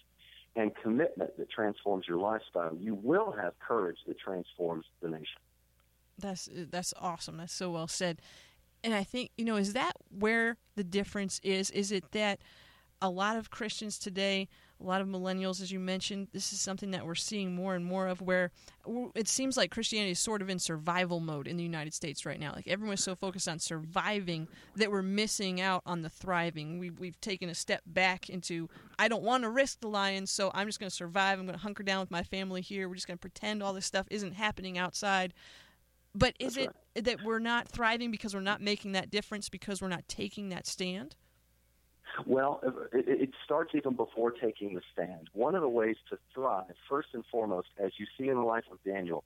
[0.55, 5.41] and commitment that transforms your lifestyle, you will have courage that transforms the nation.
[6.17, 7.37] That's that's awesome.
[7.37, 8.21] That's so well said.
[8.83, 11.71] And I think, you know, is that where the difference is?
[11.71, 12.39] Is it that
[13.01, 14.47] a lot of Christians today,
[14.79, 17.83] a lot of millennials, as you mentioned, this is something that we're seeing more and
[17.83, 18.51] more of where
[19.13, 22.39] it seems like Christianity is sort of in survival mode in the United States right
[22.39, 22.53] now.
[22.53, 26.79] Like everyone's so focused on surviving that we're missing out on the thriving.
[26.79, 30.49] We've, we've taken a step back into, I don't want to risk the lions, so
[30.53, 31.39] I'm just going to survive.
[31.39, 32.87] I'm going to hunker down with my family here.
[32.87, 35.33] We're just going to pretend all this stuff isn't happening outside.
[36.15, 37.05] But is That's it right.
[37.05, 40.67] that we're not thriving because we're not making that difference because we're not taking that
[40.67, 41.15] stand?
[42.25, 45.29] Well, uh, it, it starts even before taking the stand.
[45.33, 48.65] One of the ways to thrive, first and foremost, as you see in the life
[48.71, 49.23] of Daniel,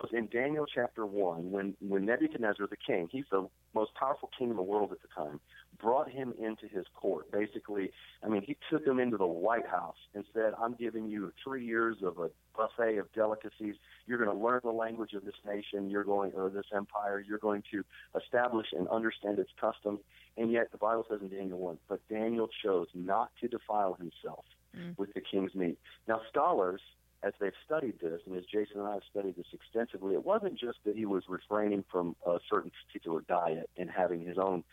[0.00, 4.50] was in Daniel chapter 1 when, when Nebuchadnezzar the king, he's the most powerful king
[4.50, 5.40] in the world at the time,
[5.82, 7.30] brought him into his court.
[7.32, 7.90] Basically,
[8.22, 11.66] I mean, he took him into the White House and said, I'm giving you three
[11.66, 13.74] years of a buffet of delicacies.
[14.06, 15.90] You're going to learn the language of this nation.
[15.90, 17.22] You're going, or this empire.
[17.26, 17.84] You're going to
[18.18, 20.00] establish and understand its customs.
[20.36, 24.44] And yet, the Bible says in Daniel 1, but Daniel chose not to defile himself
[24.76, 24.96] mm.
[24.96, 25.78] with the king's meat.
[26.06, 26.80] Now, scholars
[27.24, 30.58] as they've studied this, and as Jason and I have studied this extensively, it wasn't
[30.58, 34.64] just that he was refraining from a certain particular diet and having his own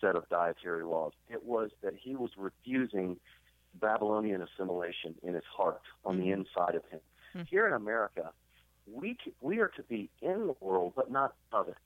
[0.00, 1.12] set of dietary laws.
[1.28, 3.16] It was that he was refusing
[3.74, 6.40] Babylonian assimilation in his heart, on the mm-hmm.
[6.40, 7.00] inside of him.
[7.34, 7.42] Mm-hmm.
[7.48, 8.32] Here in America,
[8.92, 11.76] we we are to be in the world, but not of it.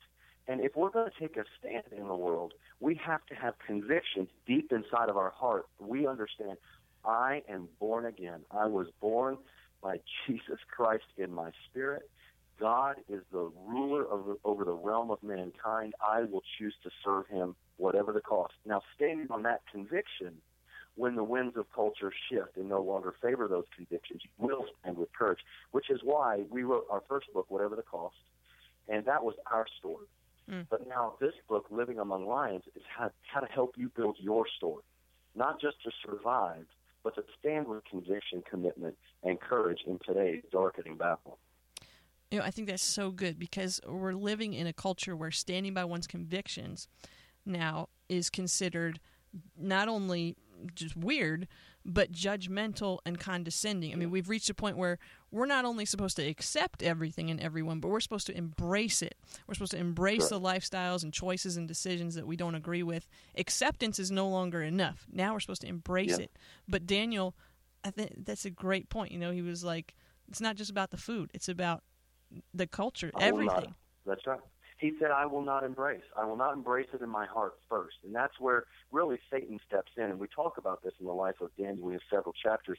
[0.47, 3.55] And if we're going to take a stand in the world, we have to have
[3.67, 5.67] convictions deep inside of our heart.
[5.79, 6.59] We understand
[7.05, 8.41] I am born again.
[8.51, 9.39] I was born
[9.83, 12.11] by Jesus Christ in my spirit.
[12.59, 15.95] God is the ruler of, over the realm of mankind.
[16.01, 18.55] I will choose to serve him, whatever the cost.
[18.67, 20.35] Now, standing on that conviction,
[20.97, 24.97] when the winds of culture shift and no longer favor those convictions, you will stand
[24.97, 25.41] with courage,
[25.73, 28.15] which is why we wrote our first book, Whatever the Cost,
[28.89, 30.07] and that was our story.
[30.51, 30.67] Mm.
[30.71, 34.47] But now this book, Living Among Lions, is how, how to help you build your
[34.57, 34.85] story,
[35.35, 36.67] not just to survive,
[37.03, 41.39] but to stand with conviction, commitment, and courage in today's darkening battle.
[42.31, 45.75] You know, I think that's so good because we're living in a culture where standing
[45.75, 46.89] by one's convictions
[47.47, 49.01] now is considered
[49.59, 50.37] not only
[50.75, 51.49] just weird,
[51.85, 53.93] but judgmental and condescending.
[53.93, 54.99] I mean, we've reached a point where
[55.31, 59.17] we're not only supposed to accept everything and everyone, but we're supposed to embrace it.
[59.47, 60.39] We're supposed to embrace sure.
[60.39, 63.07] the lifestyles and choices and decisions that we don't agree with.
[63.37, 65.07] Acceptance is no longer enough.
[65.13, 66.31] Now we're supposed to embrace it.
[66.67, 67.35] But Daniel,
[67.85, 69.13] I think that's a great point.
[69.13, 69.95] You know, he was like,
[70.29, 71.83] it's not just about the food; it's about
[72.55, 73.75] the culture, everything.
[74.07, 74.41] That's right.
[74.77, 76.03] He said, I will not embrace.
[76.17, 77.97] I will not embrace it in my heart first.
[78.05, 80.05] And that's where really Satan steps in.
[80.05, 81.87] And we talk about this in the life of Daniel.
[81.87, 82.79] We have several chapters.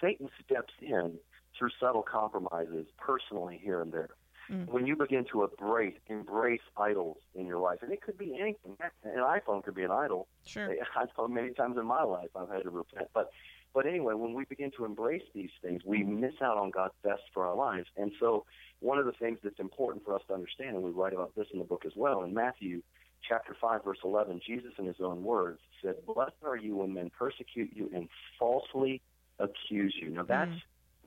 [0.00, 1.18] Satan steps in
[1.56, 4.10] through subtle compromises, personally here and there.
[4.50, 4.68] Mm.
[4.68, 8.76] When you begin to embrace embrace idols in your life, and it could be anything.
[9.02, 10.28] An iPhone could be an idol.
[10.44, 10.72] Sure.
[10.96, 13.30] I've many times in my life I've had to repent, but
[13.74, 17.22] but anyway, when we begin to embrace these things, we miss out on God's best
[17.34, 17.86] for our lives.
[17.96, 18.44] And so,
[18.80, 21.46] one of the things that's important for us to understand, and we write about this
[21.52, 22.82] in the book as well, in Matthew
[23.26, 27.10] chapter 5, verse 11, Jesus, in his own words, said, Blessed are you when men
[27.16, 29.00] persecute you and falsely
[29.38, 30.10] accuse you.
[30.10, 30.62] Now, that's mm.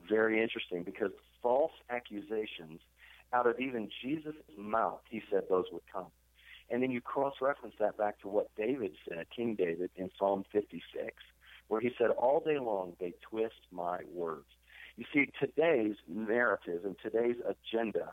[0.07, 2.81] very interesting because false accusations
[3.33, 6.07] out of even Jesus' mouth, he said those would come.
[6.69, 10.45] And then you cross reference that back to what David said, King David, in Psalm
[10.51, 11.13] 56
[11.69, 14.45] where he said, All day long they twist my words.
[14.97, 18.11] You see, today's narrative and today's agenda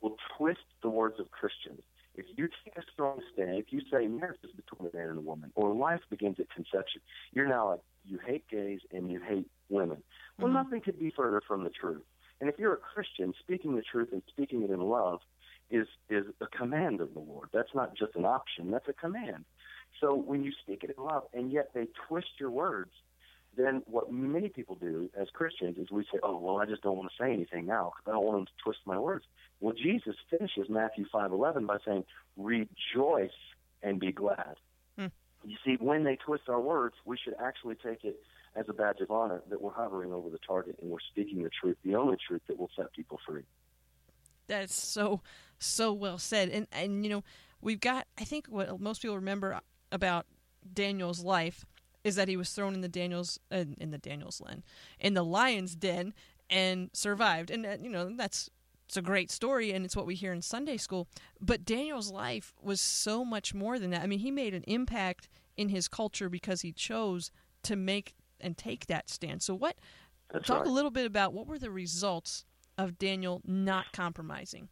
[0.00, 1.80] will twist the words of Christians.
[2.14, 5.18] If you take a strong stand, if you say marriage is between a man and
[5.18, 7.00] a woman, or life begins at conception,
[7.32, 10.02] you're now like, you hate gays and you hate women.
[10.38, 10.54] Well, mm-hmm.
[10.54, 12.02] nothing could be further from the truth.
[12.40, 15.20] And if you're a Christian, speaking the truth and speaking it in love
[15.70, 17.48] is is a command of the Lord.
[17.52, 19.44] That's not just an option, that's a command.
[20.00, 22.90] So when you speak it in love and yet they twist your words,
[23.56, 26.96] then what many people do as Christians is we say, oh, well, I just don't
[26.96, 29.24] want to say anything now because I don't want them to twist my words.
[29.60, 32.04] Well, Jesus finishes Matthew 5.11 by saying,
[32.36, 33.30] rejoice
[33.82, 34.54] and be glad.
[34.96, 35.06] Hmm.
[35.44, 38.20] You see, when they twist our words, we should actually take it
[38.54, 41.50] as a badge of honor that we're hovering over the target and we're speaking the
[41.50, 43.42] truth, the only truth that will set people free.
[44.46, 45.20] That's so,
[45.58, 46.48] so well said.
[46.48, 47.24] And, and you know,
[47.60, 50.26] we've got, I think what most people remember about
[50.72, 51.64] Daniel's life
[52.04, 54.62] is that he was thrown in the Daniel's uh, in the Daniel's den,
[54.98, 56.14] in the lion's den,
[56.48, 57.50] and survived.
[57.50, 58.50] And uh, you know that's
[58.86, 61.08] it's a great story and it's what we hear in Sunday school.
[61.40, 64.02] But Daniel's life was so much more than that.
[64.02, 67.30] I mean, he made an impact in his culture because he chose
[67.64, 69.42] to make and take that stand.
[69.42, 69.76] So, what?
[70.32, 70.66] That's talk right.
[70.66, 72.44] a little bit about what were the results
[72.78, 74.68] of Daniel not compromising.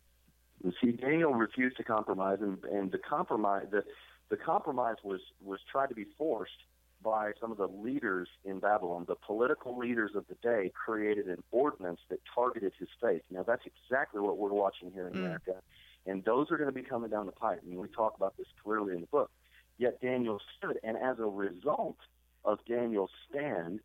[0.64, 3.84] You see, Daniel refused to compromise, and, and the compromise the
[4.28, 6.64] the compromise was was tried to be forced
[7.02, 9.04] by some of the leaders in Babylon.
[9.06, 13.22] The political leaders of the day created an ordinance that targeted his faith.
[13.30, 15.18] Now, that's exactly what we're watching here in Mm.
[15.18, 15.62] America,
[16.06, 17.62] and those are going to be coming down the pipe.
[17.62, 19.30] And we talk about this clearly in the book.
[19.78, 21.98] Yet Daniel stood, and as a result
[22.44, 23.80] of Daniel's stand,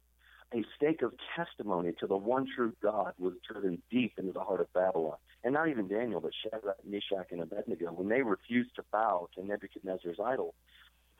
[0.53, 4.59] a stake of testimony to the one true God was driven deep into the heart
[4.59, 5.15] of Babylon.
[5.43, 9.45] And not even Daniel, but Shadrach, Meshach, and Abednego, when they refused to bow to
[9.45, 10.53] Nebuchadnezzar's idol.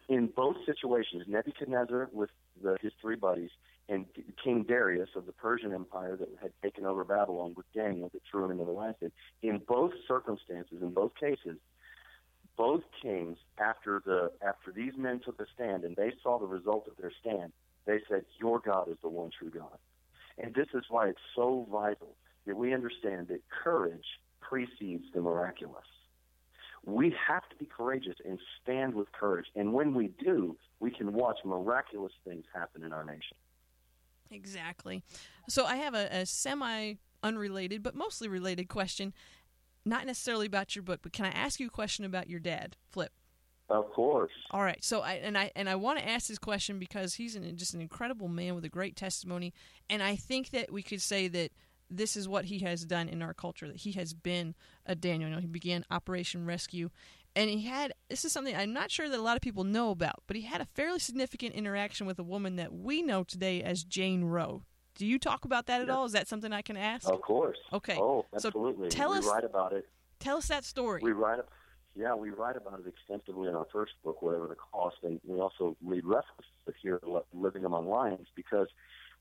[0.10, 2.30] In both situations, Nebuchadnezzar with
[2.62, 3.52] the, his three buddies
[3.88, 4.06] and
[4.44, 8.46] King Darius of the Persian Empire that had taken over Babylon with Daniel that threw
[8.46, 9.12] him into the lion's den.
[9.42, 11.58] In both circumstances, in both cases,
[12.58, 16.88] both kings, after the after these men took a stand and they saw the result
[16.88, 17.54] of their stand,
[17.86, 19.78] they said, "Your God is the one true God."
[20.38, 22.16] And this is why it's so vital
[22.46, 24.06] that we understand that courage
[24.40, 25.86] precedes the miraculous.
[26.84, 29.46] We have to be courageous and stand with courage.
[29.56, 33.38] And when we do, we can watch miraculous things happen in our nation.
[34.32, 35.04] Exactly.
[35.48, 39.14] So I have a, a semi unrelated, but mostly related question.
[39.86, 42.78] Not necessarily about your book, but can I ask you a question about your dad,
[42.90, 43.12] Flip?
[43.72, 44.32] Of course.
[44.52, 44.84] All right.
[44.84, 47.74] So I and I and I want to ask this question because he's an, just
[47.74, 49.54] an incredible man with a great testimony,
[49.90, 51.52] and I think that we could say that
[51.90, 53.68] this is what he has done in our culture.
[53.68, 54.56] That he has been
[54.86, 55.30] a Daniel.
[55.30, 56.90] You know, he began Operation Rescue,
[57.36, 59.92] and he had this is something I'm not sure that a lot of people know
[59.92, 63.62] about, but he had a fairly significant interaction with a woman that we know today
[63.64, 64.64] as Jane Roe.
[64.96, 66.04] Do you talk about that at all?
[66.06, 67.08] Is that something I can ask?
[67.10, 67.58] Of course.
[67.72, 67.98] Okay.
[67.98, 68.90] Oh, So absolutely.
[68.90, 69.88] tell we us- write about it.
[70.20, 71.02] Tell us that story.
[71.04, 71.40] We write,
[71.96, 75.40] yeah, we write about it extensively in our first book, whatever the cost, and we
[75.40, 76.46] also read references
[76.82, 78.68] here, Li- Living Among Lions, because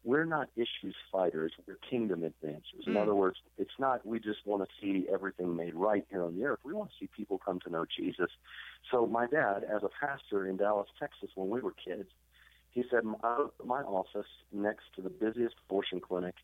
[0.05, 2.87] we're not issues fighters; we're kingdom advancers.
[2.87, 3.03] In Mm.
[3.03, 6.45] other words, it's not we just want to see everything made right here on the
[6.45, 6.61] earth.
[6.65, 8.31] We want to see people come to know Jesus.
[8.91, 12.09] So, my dad, as a pastor in Dallas, Texas, when we were kids,
[12.71, 16.37] he said, "My, my office next to the busiest abortion clinic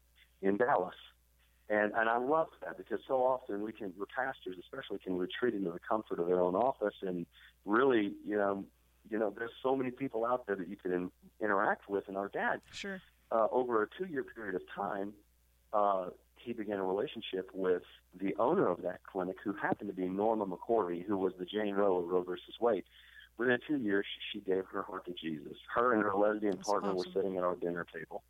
[0.42, 0.96] in Dallas."
[1.68, 5.54] And and I love that because so often we can, the pastors especially, can retreat
[5.54, 7.26] into the comfort of their own office and
[7.64, 8.64] really, you know,
[9.10, 12.06] you know, there's so many people out there that you can in, interact with.
[12.08, 13.00] And our dad, sure.
[13.32, 15.12] uh, over a two-year period of time,
[15.72, 17.82] uh, he began a relationship with
[18.20, 21.74] the owner of that clinic, who happened to be Norma McCorvey, who was the Jane
[21.74, 22.84] Roe of Roe versus Wade.
[23.38, 25.56] Within two years, she, she gave her heart to Jesus.
[25.74, 27.12] Her and her lesbian That's partner awesome.
[27.12, 28.22] were sitting at our dinner table.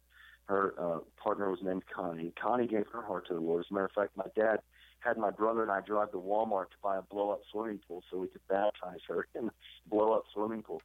[0.46, 2.32] Her uh, partner was named Connie.
[2.40, 3.64] Connie gave her heart to the Lord.
[3.64, 4.60] As a matter of fact, my dad
[5.00, 8.18] had my brother and I drive to Walmart to buy a blow-up swimming pool so
[8.18, 9.52] we could baptize her in a
[9.88, 10.82] blow-up swimming pool.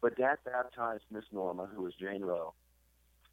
[0.00, 2.52] But Dad baptized Miss Norma, who was Jane Roe,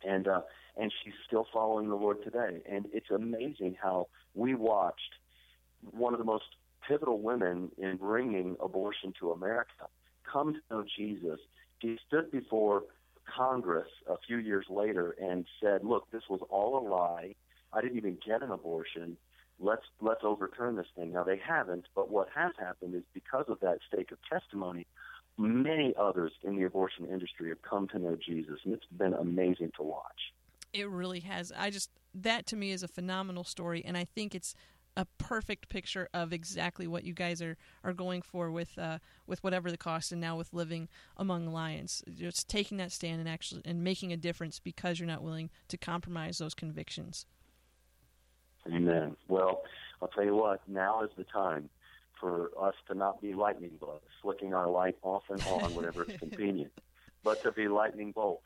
[0.07, 0.41] and uh,
[0.77, 2.61] and she's still following the Lord today.
[2.69, 5.15] And it's amazing how we watched
[5.91, 6.45] one of the most
[6.87, 9.87] pivotal women in bringing abortion to America
[10.31, 11.39] come to know Jesus.
[11.81, 12.83] She stood before
[13.25, 17.35] Congress a few years later and said, "Look, this was all a lie.
[17.73, 19.17] I didn't even get an abortion.
[19.59, 23.59] Let's let's overturn this thing." Now they haven't, but what has happened is because of
[23.61, 24.87] that stake of testimony,
[25.37, 29.71] many others in the abortion industry have come to know Jesus, and it's been amazing
[29.77, 30.33] to watch.
[30.73, 31.51] It really has.
[31.51, 34.55] I just that to me is a phenomenal story, and I think it's
[34.97, 39.43] a perfect picture of exactly what you guys are, are going for with uh, with
[39.43, 43.61] whatever the cost, and now with living among lions, just taking that stand and actually
[43.65, 47.25] and making a difference because you're not willing to compromise those convictions.
[48.67, 49.15] Amen.
[49.27, 49.63] Well,
[50.01, 50.61] I'll tell you what.
[50.67, 51.69] Now is the time
[52.19, 56.17] for us to not be lightning bolts, flicking our light off and on whenever it's
[56.19, 56.71] convenient,
[57.23, 58.45] but to be lightning bolts.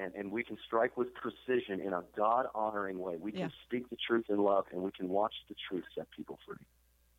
[0.00, 3.16] And, and we can strike with precision in a God honoring way.
[3.18, 6.38] We can speak the truth in love, and we can watch the truth set people
[6.46, 6.56] free.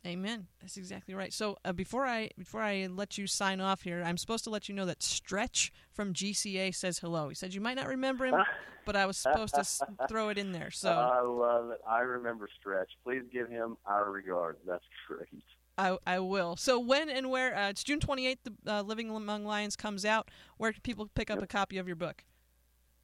[0.06, 0.46] Amen.
[0.62, 1.30] That's exactly right.
[1.30, 4.66] So uh, before I before I let you sign off here, I'm supposed to let
[4.66, 7.28] you know that Stretch from GCA says hello.
[7.28, 8.36] He said you might not remember him,
[8.86, 10.70] but I was supposed to s- throw it in there.
[10.70, 11.80] So I love it.
[11.86, 12.88] I remember Stretch.
[13.04, 14.58] Please give him our regards.
[14.66, 15.28] That's great.
[15.76, 16.56] I, I will.
[16.56, 17.54] So when and where?
[17.54, 18.38] Uh, it's June 28th.
[18.64, 20.30] The uh, Living Among Lions comes out.
[20.56, 22.24] Where can people pick up a copy of your book?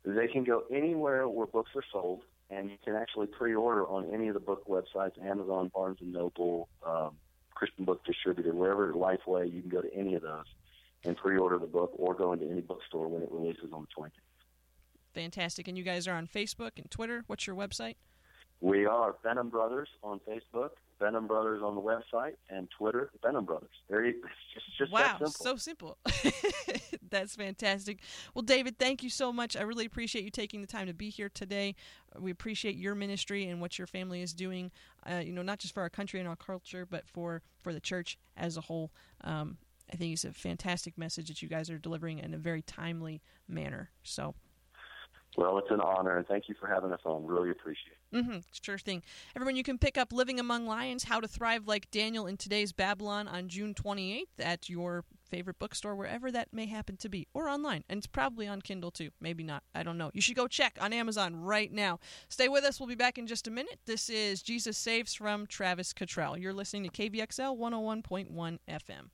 [0.06, 4.28] They can go anywhere where books are sold, and you can actually pre-order on any
[4.28, 7.16] of the book websites: Amazon, Barnes and Noble, um,
[7.54, 9.52] Christian Book Distributor, wherever Lifeway.
[9.52, 10.46] You can go to any of those
[11.04, 14.10] and pre-order the book, or go into any bookstore when it releases on the 20th.
[15.12, 15.66] Fantastic.
[15.66, 17.24] And you guys are on Facebook and Twitter.
[17.26, 17.96] What's your website?
[18.60, 23.70] We are Benham Brothers on Facebook, Benham Brothers on the website and Twitter, Benham Brothers.
[23.90, 25.44] There you, it's just, just wow, that simple.
[25.44, 25.98] so simple.
[27.10, 27.98] That's fantastic.
[28.34, 29.56] Well, David, thank you so much.
[29.56, 31.74] I really appreciate you taking the time to be here today.
[32.18, 34.70] We appreciate your ministry and what your family is doing.
[35.08, 37.80] Uh, you know, not just for our country and our culture, but for for the
[37.80, 38.90] church as a whole.
[39.22, 39.58] Um,
[39.92, 43.22] I think it's a fantastic message that you guys are delivering in a very timely
[43.46, 43.90] manner.
[44.02, 44.34] So
[45.36, 47.26] well, it's an honor, and thank you for having us on.
[47.26, 47.95] Really appreciate it.
[48.14, 48.38] Mm-hmm.
[48.62, 49.02] Sure thing.
[49.34, 52.72] Everyone, you can pick up Living Among Lions How to Thrive Like Daniel in Today's
[52.72, 57.48] Babylon on June 28th at your favorite bookstore, wherever that may happen to be, or
[57.48, 57.82] online.
[57.88, 59.10] And it's probably on Kindle too.
[59.20, 59.64] Maybe not.
[59.74, 60.10] I don't know.
[60.14, 61.98] You should go check on Amazon right now.
[62.28, 62.78] Stay with us.
[62.78, 63.80] We'll be back in just a minute.
[63.86, 66.38] This is Jesus Saves from Travis Cottrell.
[66.38, 69.10] You're listening to KVXL 101.1 FM.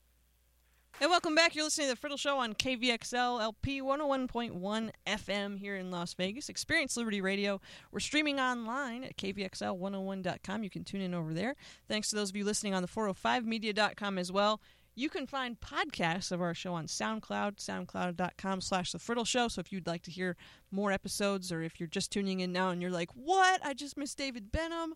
[1.00, 1.56] And welcome back.
[1.56, 6.48] You're listening to The Friddle Show on KVXL LP 101.1 FM here in Las Vegas.
[6.48, 7.60] Experience Liberty Radio.
[7.90, 10.62] We're streaming online at KVXL101.com.
[10.62, 11.56] You can tune in over there.
[11.88, 14.60] Thanks to those of you listening on the 405media.com as well.
[14.94, 19.48] You can find podcasts of our show on SoundCloud, soundcloud.com slash The Friddle Show.
[19.48, 20.36] So if you'd like to hear
[20.70, 23.64] more episodes or if you're just tuning in now and you're like, what?
[23.64, 24.94] I just missed David Benham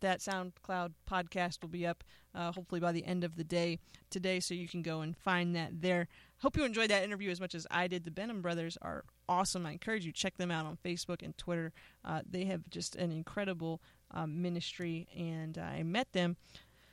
[0.00, 3.78] that SoundCloud podcast will be up uh, hopefully by the end of the day
[4.08, 6.08] today, so you can go and find that there.
[6.38, 8.04] Hope you enjoyed that interview as much as I did.
[8.04, 9.66] The Benham brothers are awesome.
[9.66, 11.72] I encourage you check them out on Facebook and Twitter.
[12.04, 13.82] Uh, they have just an incredible
[14.12, 16.36] um, ministry, and I met them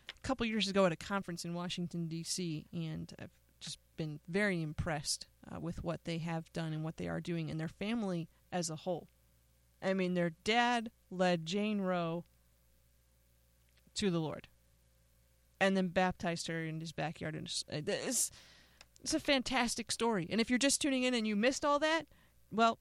[0.10, 2.66] a couple years ago at a conference in Washington D.C.
[2.74, 7.08] and I've just been very impressed uh, with what they have done and what they
[7.08, 9.08] are doing, and their family as a whole.
[9.82, 12.26] I mean, their dad led Jane Roe
[13.98, 14.48] to the Lord,
[15.60, 17.36] and then baptized her in his backyard.
[17.36, 18.32] And uh, it's,
[19.02, 20.28] it's a fantastic story.
[20.30, 22.04] And if you're just tuning in and you missed all that,
[22.52, 22.80] well,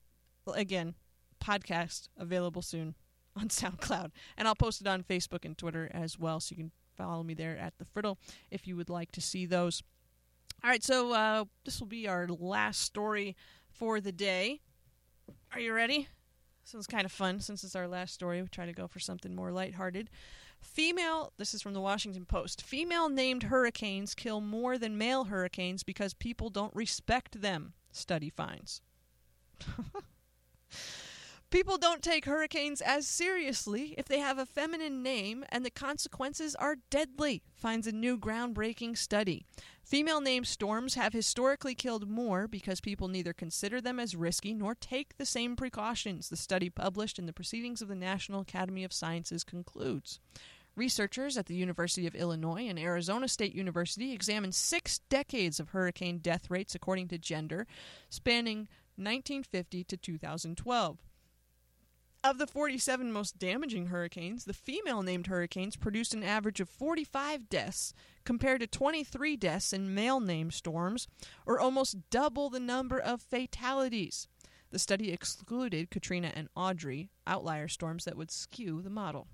[0.53, 0.95] again,
[1.43, 2.95] podcast available soon
[3.35, 6.71] on SoundCloud, and I'll post it on Facebook and Twitter as well, so you can
[6.95, 8.17] follow me there at the Friddle
[8.49, 9.83] if you would like to see those.
[10.63, 13.35] All right, so uh, this will be our last story
[13.69, 14.61] for the day.
[15.53, 16.07] Are you ready?
[16.63, 18.41] This one's kind of fun since it's our last story.
[18.41, 20.09] We try to go for something more lighthearted.
[20.59, 22.61] Female, this is from the Washington Post.
[22.61, 28.81] Female named hurricanes kill more than male hurricanes because people don't respect them, study finds.
[31.49, 36.55] People don't take hurricanes as seriously if they have a feminine name, and the consequences
[36.55, 39.45] are deadly, finds a new groundbreaking study.
[39.81, 44.75] Female named storms have historically killed more because people neither consider them as risky nor
[44.75, 48.91] take the same precautions, the study published in the Proceedings of the National Academy of
[48.91, 50.19] Sciences concludes.
[50.75, 56.17] Researchers at the University of Illinois and Arizona State University examined six decades of hurricane
[56.17, 57.65] death rates according to gender,
[58.09, 58.67] spanning
[58.97, 60.97] 1950 to 2012.
[62.27, 67.47] Of the 47 most damaging hurricanes, the female named hurricanes produced an average of 45
[67.47, 67.93] deaths
[68.25, 71.07] compared to 23 deaths in male named storms,
[71.45, 74.27] or almost double the number of fatalities.
[74.71, 79.27] The study excluded Katrina and Audrey, outlier storms that would skew the model.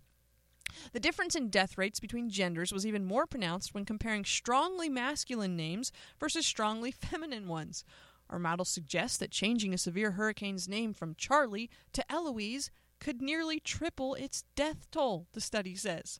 [0.92, 5.56] The difference in death rates between genders was even more pronounced when comparing strongly masculine
[5.56, 7.84] names versus strongly feminine ones.
[8.30, 12.70] Our model suggests that changing a severe hurricane's name from Charlie to Eloise
[13.04, 16.20] could nearly triple its death toll, the study says.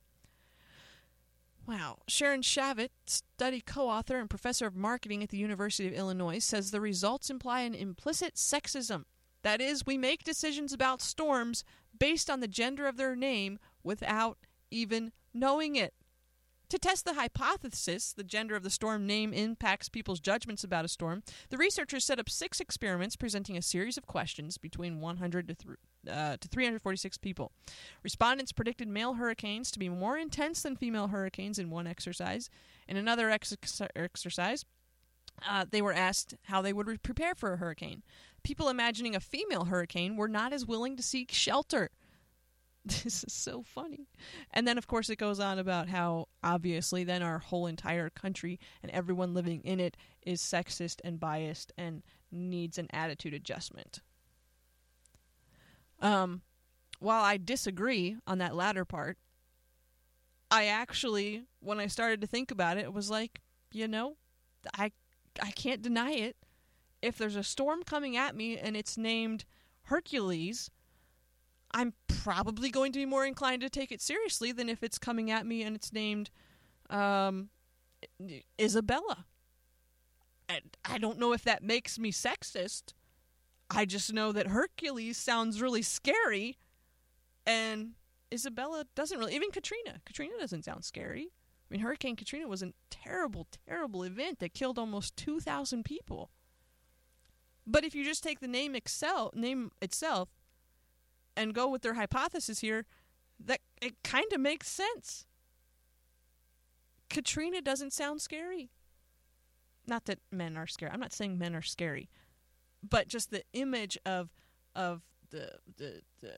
[1.66, 2.00] Wow.
[2.08, 6.72] Sharon Shavitt, study co author and professor of marketing at the University of Illinois, says
[6.72, 9.06] the results imply an implicit sexism.
[9.44, 11.64] That is, we make decisions about storms
[11.98, 14.38] based on the gender of their name without
[14.70, 15.94] even knowing it.
[16.74, 20.88] To test the hypothesis the gender of the storm name impacts people's judgments about a
[20.88, 25.54] storm, the researchers set up six experiments presenting a series of questions between 100 to,
[25.54, 25.78] th-
[26.10, 27.52] uh, to 346 people.
[28.02, 32.50] Respondents predicted male hurricanes to be more intense than female hurricanes in one exercise.
[32.88, 33.56] In another ex-
[33.96, 34.66] exercise,
[35.48, 38.02] uh, they were asked how they would re- prepare for a hurricane.
[38.42, 41.92] People imagining a female hurricane were not as willing to seek shelter.
[43.04, 44.10] This is so funny.
[44.52, 48.60] And then, of course, it goes on about how obviously then our whole entire country
[48.82, 54.02] and everyone living in it is sexist and biased and needs an attitude adjustment.
[56.02, 56.42] Um,
[57.00, 59.18] while I disagree on that latter part,
[60.52, 64.18] I actually, when I started to think about it, was like, you know,
[64.78, 64.92] I
[65.42, 66.36] I can't deny it.
[67.02, 69.46] If there's a storm coming at me and it's named
[69.84, 70.70] Hercules,
[71.74, 75.32] I'm probably going to be more inclined to take it seriously than if it's coming
[75.32, 76.30] at me and it's named
[76.90, 77.50] um,
[78.60, 79.26] Isabella.
[80.48, 82.94] And I don't know if that makes me sexist.
[83.70, 86.58] I just know that Hercules sounds really scary,
[87.46, 87.94] and
[88.32, 89.36] Isabella doesn't really.
[89.36, 90.02] Even Katrina.
[90.06, 91.30] Katrina doesn't sound scary.
[91.32, 96.30] I mean, Hurricane Katrina was a terrible, terrible event that killed almost 2,000 people.
[97.66, 100.30] But if you just take the name Excel name itself
[101.36, 102.86] and go with their hypothesis here,
[103.40, 105.26] that it kind of makes sense.
[107.10, 108.72] Katrina doesn't sound scary.
[109.86, 110.92] Not that men are scary.
[110.92, 112.10] I'm not saying men are scary,
[112.82, 114.30] but just the image of
[114.76, 116.34] of the the the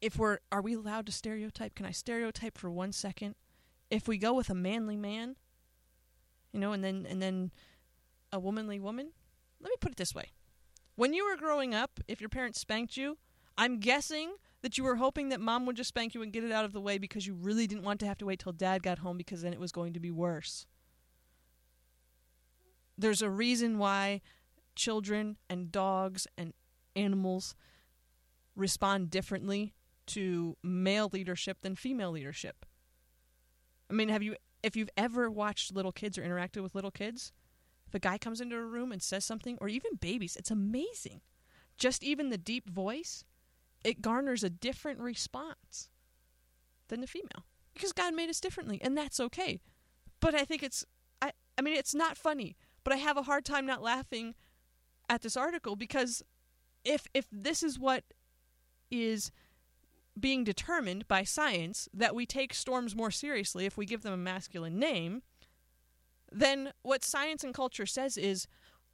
[0.00, 1.74] if we're are we allowed to stereotype?
[1.74, 3.34] Can I stereotype for one second?
[3.90, 5.36] If we go with a manly man,
[6.52, 7.50] you know, and then and then
[8.32, 9.10] a womanly woman.
[9.60, 10.32] Let me put it this way:
[10.96, 13.18] when you were growing up, if your parents spanked you,
[13.56, 16.52] I'm guessing that you were hoping that mom would just spank you and get it
[16.52, 18.82] out of the way because you really didn't want to have to wait till dad
[18.82, 20.66] got home because then it was going to be worse.
[22.96, 24.20] There's a reason why
[24.74, 26.52] children and dogs and
[26.96, 27.54] animals
[28.56, 29.74] respond differently
[30.06, 32.64] to male leadership than female leadership.
[33.90, 37.32] I mean, have you if you've ever watched little kids or interacted with little kids,
[37.86, 41.20] if a guy comes into a room and says something or even babies, it's amazing.
[41.76, 43.24] Just even the deep voice,
[43.84, 45.90] it garners a different response
[46.88, 49.60] than the female because God made us differently and that's okay.
[50.20, 50.84] But I think it's
[51.22, 54.34] I I mean it's not funny, but I have a hard time not laughing
[55.08, 56.22] at this article because
[56.84, 58.04] if if this is what
[58.90, 59.30] is
[60.18, 64.16] being determined by science that we take storms more seriously if we give them a
[64.18, 65.22] masculine name,
[66.30, 68.46] then what science and culture says is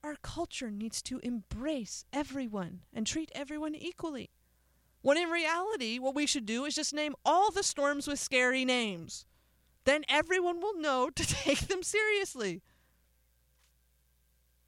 [0.02, 4.30] our culture needs to embrace everyone and treat everyone equally.
[5.02, 8.64] When in reality, what we should do is just name all the storms with scary
[8.64, 9.24] names.
[9.84, 12.62] Then everyone will know to take them seriously.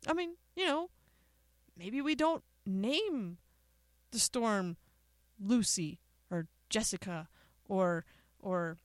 [0.07, 0.91] I mean, you know,
[1.76, 3.39] maybe we don't name
[4.11, 4.76] the storm
[5.41, 7.28] Lucy or Jessica
[7.68, 8.05] or
[8.41, 8.78] or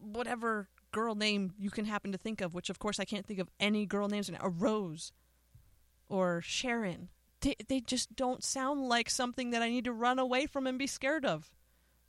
[0.00, 3.40] whatever girl name you can happen to think of, which of course I can't think
[3.40, 4.30] of any girl names.
[4.40, 5.12] A Rose
[6.08, 7.08] or Sharon.
[7.44, 10.78] They they just don't sound like something that I need to run away from and
[10.78, 11.50] be scared of.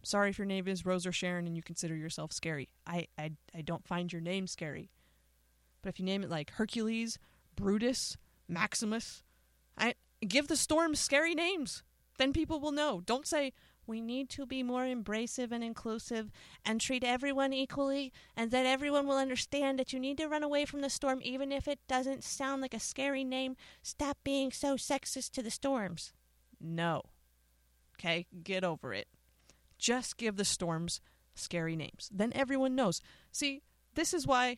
[0.01, 2.69] Sorry if your name is Rose or Sharon and you consider yourself scary.
[2.85, 4.91] I, I, I don't find your name scary.
[5.81, 7.17] But if you name it like Hercules,
[7.55, 8.15] Brutus,
[8.47, 9.23] Maximus,
[9.77, 11.83] I give the storms scary names.
[12.19, 13.01] Then people will know.
[13.03, 13.51] Don't say,
[13.87, 16.31] we need to be more embracive and inclusive
[16.65, 20.65] and treat everyone equally, and that everyone will understand that you need to run away
[20.65, 23.55] from the storm even if it doesn't sound like a scary name.
[23.81, 26.13] Stop being so sexist to the storms.
[26.59, 27.01] No.
[27.97, 28.27] Okay?
[28.43, 29.07] Get over it.
[29.77, 31.01] Just give the storms
[31.35, 32.09] scary names.
[32.11, 33.01] Then everyone knows.
[33.31, 33.61] See,
[33.93, 34.57] this is why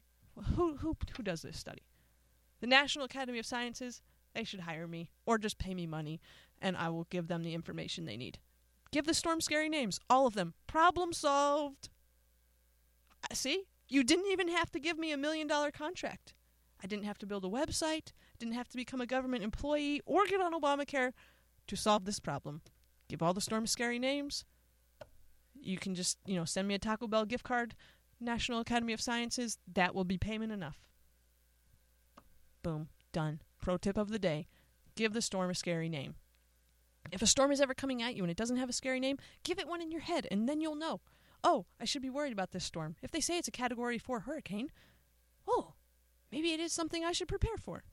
[0.55, 1.83] who who who does this study?
[2.59, 4.01] The National Academy of Sciences,
[4.33, 6.19] they should hire me or just pay me money
[6.61, 8.39] and I will give them the information they need.
[8.91, 10.53] Give the storm scary names, all of them.
[10.65, 11.89] Problem solved.
[13.23, 13.65] Uh, see?
[13.89, 16.33] You didn't even have to give me a million dollar contract.
[16.83, 20.25] I didn't have to build a website, didn't have to become a government employee or
[20.25, 21.13] get on Obamacare
[21.67, 22.61] to solve this problem.
[23.07, 24.45] Give all the storms scary names.
[25.59, 27.75] You can just, you know, send me a Taco Bell gift card,
[28.19, 30.85] National Academy of Sciences, that will be payment enough.
[32.61, 33.41] Boom, done.
[33.59, 34.47] Pro tip of the day
[34.95, 36.15] give the storm a scary name.
[37.11, 39.17] If a storm is ever coming at you and it doesn't have a scary name,
[39.43, 41.01] give it one in your head, and then you'll know.
[41.43, 42.95] Oh, I should be worried about this storm.
[43.01, 44.71] If they say it's a Category 4 hurricane,
[45.47, 45.73] oh,
[46.31, 47.83] maybe it is something I should prepare for.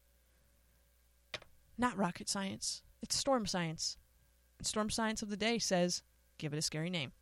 [1.77, 3.97] Not rocket science, it's storm science.
[4.59, 6.03] And storm science of the day says
[6.39, 7.13] give it a scary name.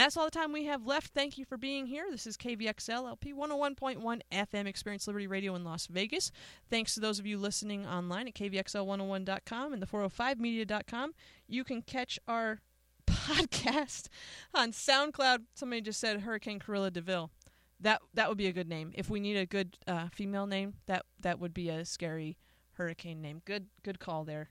[0.00, 1.12] That's all the time we have left.
[1.12, 2.06] Thank you for being here.
[2.10, 6.32] This is KVXL LP 101.1 FM Experience Liberty Radio in Las Vegas.
[6.70, 11.12] Thanks to those of you listening online at KVXL101.com and the 405media.com.
[11.46, 12.60] You can catch our
[13.06, 14.08] podcast
[14.54, 15.40] on SoundCloud.
[15.54, 17.30] Somebody just said Hurricane Cruella de Vil.
[17.78, 18.92] That that would be a good name.
[18.94, 22.38] If we need a good uh, female name, that that would be a scary
[22.72, 23.42] hurricane name.
[23.44, 24.48] Good good call there.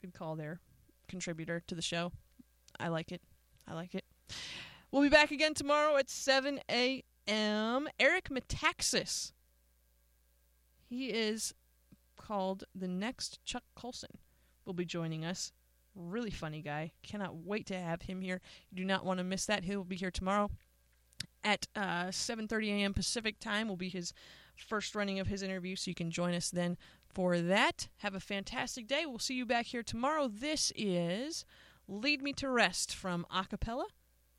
[0.00, 0.60] Good call there.
[1.06, 2.12] Contributor to the show.
[2.80, 3.20] I like it.
[3.68, 4.04] I like it.
[4.90, 7.88] We'll be back again tomorrow at 7 a.m.
[7.98, 9.32] Eric Metaxas.
[10.88, 11.54] He is
[12.16, 14.18] called the next Chuck Colson.
[14.64, 15.52] Will be joining us.
[15.94, 16.92] Really funny guy.
[17.02, 18.40] Cannot wait to have him here.
[18.70, 19.64] You do not want to miss that.
[19.64, 20.50] He'll be here tomorrow
[21.42, 22.94] at uh, 7:30 a.m.
[22.94, 23.68] Pacific time.
[23.68, 24.12] Will be his
[24.56, 26.76] first running of his interview, so you can join us then
[27.08, 27.88] for that.
[27.98, 29.04] Have a fantastic day.
[29.06, 30.28] We'll see you back here tomorrow.
[30.28, 31.44] This is
[31.88, 33.86] "Lead Me to Rest" from Acapella.